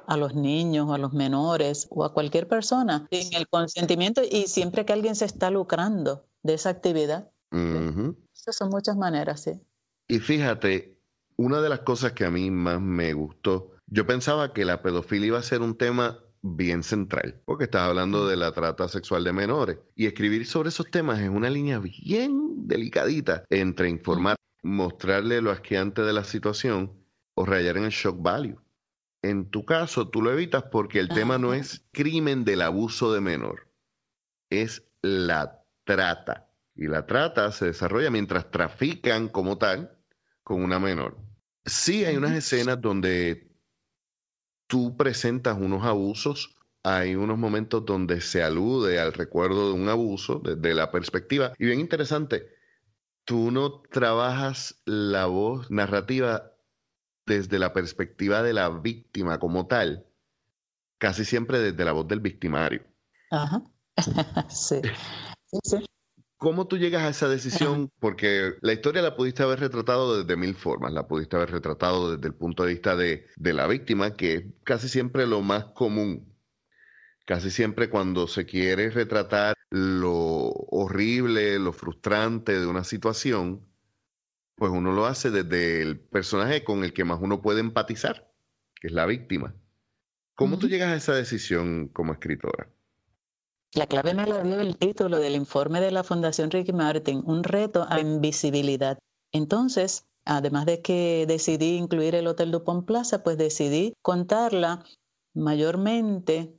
a 0.07 0.17
los 0.17 0.35
niños, 0.35 0.91
a 0.91 0.97
los 0.97 1.13
menores 1.13 1.87
o 1.89 2.03
a 2.03 2.13
cualquier 2.13 2.47
persona 2.47 3.07
sin 3.11 3.33
el 3.33 3.47
consentimiento 3.47 4.21
y 4.23 4.47
siempre 4.47 4.85
que 4.85 4.93
alguien 4.93 5.15
se 5.15 5.25
está 5.25 5.51
lucrando 5.51 6.25
de 6.43 6.53
esa 6.53 6.69
actividad 6.69 7.29
son 8.51 8.69
muchas 8.69 8.97
maneras, 8.97 9.41
sí. 9.41 9.59
Y 10.07 10.19
fíjate, 10.19 10.99
una 11.35 11.61
de 11.61 11.69
las 11.69 11.79
cosas 11.79 12.13
que 12.13 12.25
a 12.25 12.31
mí 12.31 12.49
más 12.51 12.81
me 12.81 13.13
gustó, 13.13 13.71
yo 13.87 14.05
pensaba 14.05 14.53
que 14.53 14.65
la 14.65 14.81
pedofilia 14.81 15.27
iba 15.27 15.39
a 15.39 15.43
ser 15.43 15.61
un 15.61 15.77
tema 15.77 16.19
bien 16.41 16.83
central, 16.83 17.41
porque 17.45 17.65
estás 17.65 17.83
hablando 17.83 18.27
de 18.27 18.35
la 18.35 18.51
trata 18.51 18.87
sexual 18.87 19.23
de 19.23 19.33
menores. 19.33 19.79
Y 19.95 20.05
escribir 20.05 20.45
sobre 20.45 20.69
esos 20.69 20.89
temas 20.89 21.19
es 21.19 21.29
una 21.29 21.49
línea 21.49 21.79
bien 21.79 22.67
delicadita 22.67 23.43
entre 23.49 23.89
informar, 23.89 24.35
mostrarle 24.63 25.41
lo 25.41 25.51
asqueante 25.51 26.01
de 26.01 26.13
la 26.13 26.23
situación 26.23 26.91
o 27.35 27.45
rayar 27.45 27.77
en 27.77 27.85
el 27.85 27.91
shock 27.91 28.21
value. 28.21 28.59
En 29.21 29.49
tu 29.49 29.65
caso, 29.65 30.09
tú 30.09 30.21
lo 30.21 30.31
evitas 30.31 30.63
porque 30.71 30.99
el 30.99 31.09
tema 31.09 31.37
no 31.37 31.53
es 31.53 31.85
crimen 31.91 32.45
del 32.45 32.61
abuso 32.61 33.11
de 33.11 33.19
menor, 33.19 33.67
es 34.49 34.83
la 35.01 35.63
trata 35.83 36.47
y 36.77 36.87
la 36.87 37.05
trata 37.05 37.51
se 37.51 37.65
desarrolla 37.65 38.11
mientras 38.11 38.51
trafican 38.51 39.27
como 39.27 39.57
tal 39.57 39.97
con 40.43 40.63
una 40.63 40.79
menor. 40.79 41.17
Sí 41.65 42.05
hay 42.05 42.15
unas 42.15 42.33
escenas 42.33 42.79
donde 42.79 43.46
tú 44.67 44.95
presentas 44.95 45.57
unos 45.57 45.83
abusos, 45.85 46.55
hay 46.83 47.15
unos 47.15 47.37
momentos 47.37 47.85
donde 47.85 48.21
se 48.21 48.43
alude 48.43 48.99
al 48.99 49.13
recuerdo 49.13 49.69
de 49.69 49.73
un 49.73 49.89
abuso 49.89 50.39
desde 50.43 50.73
la 50.73 50.91
perspectiva. 50.91 51.53
Y 51.57 51.65
bien 51.65 51.79
interesante, 51.79 52.47
tú 53.25 53.51
no 53.51 53.81
trabajas 53.81 54.81
la 54.85 55.25
voz 55.25 55.69
narrativa 55.71 56.53
desde 57.25 57.59
la 57.59 57.73
perspectiva 57.73 58.41
de 58.41 58.53
la 58.53 58.69
víctima 58.69 59.39
como 59.39 59.67
tal, 59.67 60.05
casi 60.97 61.25
siempre 61.25 61.59
desde 61.59 61.83
la 61.83 61.91
voz 61.91 62.07
del 62.07 62.21
victimario. 62.21 62.85
Ajá. 63.31 63.63
sí. 64.49 64.81
sí, 65.45 65.59
sí. 65.63 65.85
¿Cómo 66.37 66.67
tú 66.67 66.77
llegas 66.77 67.01
a 67.03 67.09
esa 67.09 67.27
decisión? 67.27 67.91
Porque 67.99 68.53
la 68.61 68.71
historia 68.71 69.01
la 69.01 69.15
pudiste 69.15 69.41
haber 69.41 69.59
retratado 69.59 70.19
desde 70.19 70.37
mil 70.37 70.53
formas. 70.53 70.93
La 70.93 71.07
pudiste 71.07 71.35
haber 71.35 71.49
retratado 71.49 72.15
desde 72.15 72.27
el 72.27 72.35
punto 72.35 72.63
de 72.63 72.73
vista 72.73 72.95
de, 72.95 73.27
la 73.37 73.65
víctima, 73.65 74.13
que 74.13 74.33
es 74.35 74.45
casi 74.63 74.87
siempre 74.87 75.25
lo 75.25 75.41
más 75.41 75.65
común. 75.65 76.31
Casi 77.25 77.49
siempre 77.49 77.89
cuando 77.89 78.27
se 78.27 78.45
quiere 78.45 78.91
retratar 78.91 79.55
lo 79.71 80.51
horrible, 80.69 81.57
lo 81.57 81.73
frustrante 81.73 82.59
de 82.59 82.67
una 82.67 82.83
situación, 82.83 83.67
pues 84.55 84.71
uno 84.71 84.93
lo 84.93 85.07
hace 85.07 85.31
desde 85.31 85.81
el 85.81 85.99
personaje 85.99 86.63
con 86.63 86.83
el 86.83 86.93
que 86.93 87.03
más 87.03 87.19
uno 87.19 87.41
puede 87.41 87.61
empatizar, 87.61 88.31
que 88.75 88.87
es 88.87 88.93
la 88.93 89.07
víctima. 89.07 89.55
¿Cómo 90.35 90.59
tú 90.59 90.69
llegas 90.69 90.89
a 90.89 90.95
esa 90.95 91.15
decisión 91.15 91.87
como 91.87 92.13
escritora? 92.13 92.69
La 93.73 93.85
clave 93.85 94.13
me 94.13 94.25
la 94.25 94.41
dio 94.43 94.59
el 94.59 94.77
título 94.77 95.19
del 95.19 95.35
informe 95.35 95.81
de 95.81 95.91
la 95.91 96.03
Fundación 96.03 96.49
Ricky 96.51 96.73
Martin, 96.73 97.21
un 97.25 97.43
reto 97.43 97.85
a 97.89 97.99
invisibilidad. 97.99 98.97
Entonces, 99.31 100.07
además 100.25 100.65
de 100.65 100.81
que 100.81 101.25
decidí 101.27 101.75
incluir 101.75 102.15
el 102.15 102.27
Hotel 102.27 102.51
Dupont 102.51 102.85
Plaza, 102.85 103.23
pues 103.23 103.37
decidí 103.37 103.93
contarla 104.01 104.83
mayormente, 105.33 106.57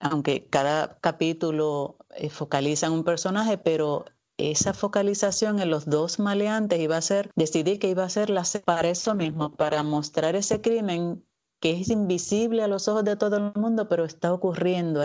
aunque 0.00 0.46
cada 0.48 0.98
capítulo 1.00 1.98
eh, 2.16 2.30
focaliza 2.30 2.86
en 2.86 2.92
un 2.92 3.04
personaje, 3.04 3.58
pero 3.58 4.06
esa 4.38 4.72
focalización 4.72 5.60
en 5.60 5.70
los 5.70 5.86
dos 5.86 6.18
maleantes 6.18 6.80
iba 6.80 6.96
a 6.96 7.02
ser, 7.02 7.30
decidí 7.36 7.78
que 7.78 7.90
iba 7.90 8.04
a 8.04 8.08
ser 8.08 8.30
la, 8.30 8.44
para 8.64 8.88
eso 8.88 9.14
mismo, 9.14 9.54
para 9.54 9.82
mostrar 9.82 10.34
ese 10.34 10.60
crimen 10.60 11.24
que 11.60 11.80
es 11.80 11.90
invisible 11.90 12.62
a 12.62 12.68
los 12.68 12.88
ojos 12.88 13.04
de 13.04 13.16
todo 13.16 13.36
el 13.36 13.52
mundo, 13.60 13.88
pero 13.88 14.04
está 14.04 14.32
ocurriendo 14.32 15.02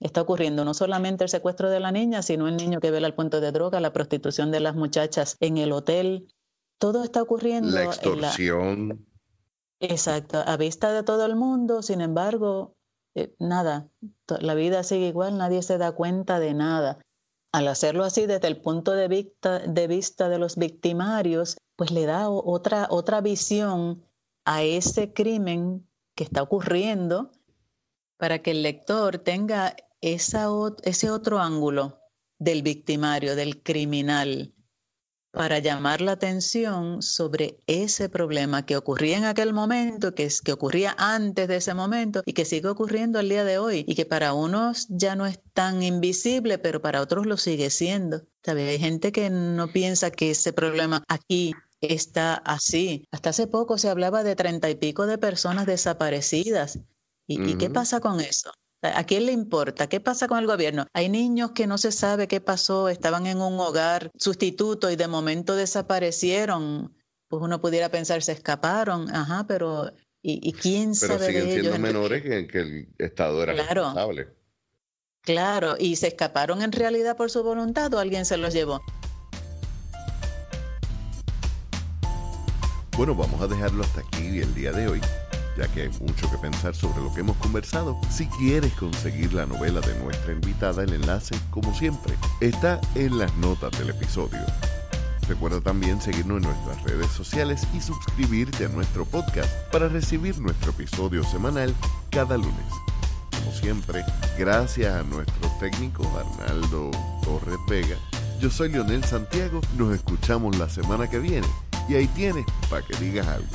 está 0.00 0.22
ocurriendo 0.22 0.64
no 0.64 0.74
solamente 0.74 1.24
el 1.24 1.30
secuestro 1.30 1.70
de 1.70 1.80
la 1.80 1.92
niña, 1.92 2.22
sino 2.22 2.48
el 2.48 2.56
niño 2.56 2.80
que 2.80 2.90
vela 2.90 3.06
el 3.06 3.14
punto 3.14 3.40
de 3.40 3.52
droga, 3.52 3.80
la 3.80 3.92
prostitución 3.92 4.50
de 4.50 4.60
las 4.60 4.74
muchachas 4.74 5.36
en 5.40 5.58
el 5.58 5.72
hotel. 5.72 6.28
Todo 6.78 7.02
está 7.02 7.22
ocurriendo. 7.22 7.70
La 7.70 7.84
extorsión. 7.84 9.06
Exacto, 9.80 10.42
a 10.44 10.56
vista 10.56 10.92
de 10.92 11.02
todo 11.04 11.24
el 11.24 11.36
mundo, 11.36 11.82
sin 11.82 12.00
embargo, 12.00 12.74
eh, 13.14 13.34
nada, 13.38 13.88
la 14.40 14.54
vida 14.54 14.82
sigue 14.82 15.06
igual, 15.06 15.38
nadie 15.38 15.62
se 15.62 15.78
da 15.78 15.92
cuenta 15.92 16.40
de 16.40 16.52
nada. 16.54 16.98
Al 17.52 17.68
hacerlo 17.68 18.04
así 18.04 18.26
desde 18.26 18.48
el 18.48 18.60
punto 18.60 18.92
de 18.92 19.08
vista 19.08 19.60
de, 19.60 19.86
vista 19.86 20.28
de 20.28 20.38
los 20.38 20.56
victimarios, 20.56 21.56
pues 21.76 21.92
le 21.92 22.06
da 22.06 22.28
otra, 22.28 22.88
otra 22.90 23.20
visión 23.20 24.04
a 24.44 24.62
ese 24.62 25.12
crimen 25.12 25.88
que 26.14 26.24
está 26.24 26.42
ocurriendo 26.42 27.30
para 28.16 28.40
que 28.40 28.50
el 28.50 28.62
lector 28.62 29.18
tenga 29.18 29.76
esa, 30.00 30.48
ese 30.82 31.10
otro 31.10 31.40
ángulo 31.40 32.00
del 32.38 32.62
victimario, 32.62 33.36
del 33.36 33.62
criminal, 33.62 34.54
para 35.30 35.58
llamar 35.58 36.00
la 36.00 36.12
atención 36.12 37.02
sobre 37.02 37.60
ese 37.66 38.08
problema 38.08 38.64
que 38.64 38.76
ocurría 38.76 39.18
en 39.18 39.24
aquel 39.24 39.52
momento, 39.52 40.14
que, 40.14 40.24
es, 40.24 40.40
que 40.40 40.52
ocurría 40.52 40.94
antes 40.98 41.48
de 41.48 41.56
ese 41.56 41.74
momento 41.74 42.22
y 42.24 42.32
que 42.32 42.44
sigue 42.44 42.68
ocurriendo 42.68 43.18
al 43.18 43.28
día 43.28 43.44
de 43.44 43.58
hoy 43.58 43.84
y 43.86 43.94
que 43.94 44.06
para 44.06 44.32
unos 44.32 44.86
ya 44.88 45.16
no 45.16 45.26
es 45.26 45.38
tan 45.52 45.82
invisible, 45.82 46.58
pero 46.58 46.80
para 46.80 47.02
otros 47.02 47.26
lo 47.26 47.36
sigue 47.36 47.70
siendo. 47.70 48.22
Hay 48.46 48.78
gente 48.78 49.12
que 49.12 49.28
no 49.28 49.68
piensa 49.68 50.10
que 50.10 50.30
ese 50.30 50.52
problema 50.52 51.04
aquí 51.08 51.54
está 51.80 52.34
así. 52.34 53.06
Hasta 53.10 53.30
hace 53.30 53.46
poco 53.46 53.78
se 53.78 53.90
hablaba 53.90 54.22
de 54.22 54.34
treinta 54.34 54.70
y 54.70 54.74
pico 54.74 55.06
de 55.06 55.18
personas 55.18 55.66
desaparecidas. 55.66 56.80
¿Y, 57.26 57.58
qué 57.58 57.68
pasa 57.68 58.00
con 58.00 58.20
eso? 58.20 58.50
¿A 58.80 59.04
quién 59.04 59.26
le 59.26 59.32
importa? 59.32 59.88
¿Qué 59.88 59.98
pasa 59.98 60.28
con 60.28 60.38
el 60.38 60.46
gobierno? 60.46 60.86
Hay 60.92 61.08
niños 61.08 61.50
que 61.50 61.66
no 61.66 61.78
se 61.78 61.90
sabe 61.90 62.28
qué 62.28 62.40
pasó, 62.40 62.88
estaban 62.88 63.26
en 63.26 63.40
un 63.40 63.58
hogar 63.58 64.10
sustituto 64.16 64.88
y 64.90 64.94
de 64.96 65.08
momento 65.08 65.56
desaparecieron. 65.56 66.94
Pues 67.26 67.42
uno 67.42 67.60
pudiera 67.60 67.88
pensar, 67.88 68.22
se 68.22 68.32
escaparon, 68.32 69.12
ajá, 69.14 69.46
pero 69.48 69.90
¿y, 70.22 70.52
quién 70.52 70.92
pero 70.98 71.14
sabe 71.14 71.26
siguen 71.26 71.46
de 71.46 71.50
siendo 71.50 71.70
ellos? 71.70 71.80
menores 71.80 72.22
que, 72.22 72.46
que, 72.46 72.60
el 72.60 72.88
Estado 72.98 73.42
era 73.42 73.54
claro, 73.54 73.82
responsable. 73.82 74.28
Claro, 75.22 75.74
y 75.78 75.96
se 75.96 76.06
escaparon 76.06 76.62
en 76.62 76.70
realidad 76.70 77.16
por 77.16 77.30
su 77.30 77.42
voluntad 77.42 77.92
o 77.94 77.98
alguien 77.98 78.24
se 78.24 78.36
los 78.36 78.54
llevó. 78.54 78.80
Bueno, 82.96 83.14
vamos 83.14 83.40
a 83.40 83.48
dejarlo 83.48 83.82
hasta 83.82 84.00
aquí 84.00 84.38
el 84.38 84.54
día 84.54 84.72
de 84.72 84.88
hoy 84.88 85.00
ya 85.58 85.66
que 85.68 85.82
hay 85.82 85.90
mucho 86.00 86.30
que 86.30 86.38
pensar 86.38 86.74
sobre 86.74 87.02
lo 87.02 87.12
que 87.12 87.20
hemos 87.20 87.36
conversado. 87.38 87.98
Si 88.10 88.26
quieres 88.26 88.72
conseguir 88.74 89.32
la 89.32 89.44
novela 89.44 89.80
de 89.80 89.98
nuestra 90.02 90.32
invitada, 90.32 90.84
el 90.84 90.92
enlace, 90.92 91.34
como 91.50 91.74
siempre, 91.74 92.14
está 92.40 92.80
en 92.94 93.18
las 93.18 93.34
notas 93.36 93.76
del 93.78 93.90
episodio. 93.90 94.38
Recuerda 95.28 95.60
también 95.60 96.00
seguirnos 96.00 96.38
en 96.38 96.48
nuestras 96.48 96.82
redes 96.84 97.10
sociales 97.10 97.66
y 97.74 97.80
suscribirte 97.80 98.66
a 98.66 98.68
nuestro 98.68 99.04
podcast 99.04 99.50
para 99.72 99.88
recibir 99.88 100.38
nuestro 100.38 100.70
episodio 100.70 101.24
semanal 101.24 101.74
cada 102.10 102.36
lunes. 102.36 102.54
Como 103.38 103.52
siempre, 103.52 104.04
gracias 104.38 104.94
a 104.94 105.02
nuestro 105.02 105.50
técnico 105.60 106.04
Arnaldo 106.16 106.90
Torres 107.22 107.58
Vega. 107.68 107.96
Yo 108.40 108.48
soy 108.48 108.70
Leonel 108.70 109.04
Santiago, 109.04 109.60
nos 109.76 109.92
escuchamos 109.94 110.56
la 110.56 110.68
semana 110.68 111.10
que 111.10 111.18
viene 111.18 111.48
y 111.88 111.96
ahí 111.96 112.06
tienes 112.08 112.44
para 112.70 112.86
que 112.86 112.96
digas 112.96 113.26
algo. 113.26 113.48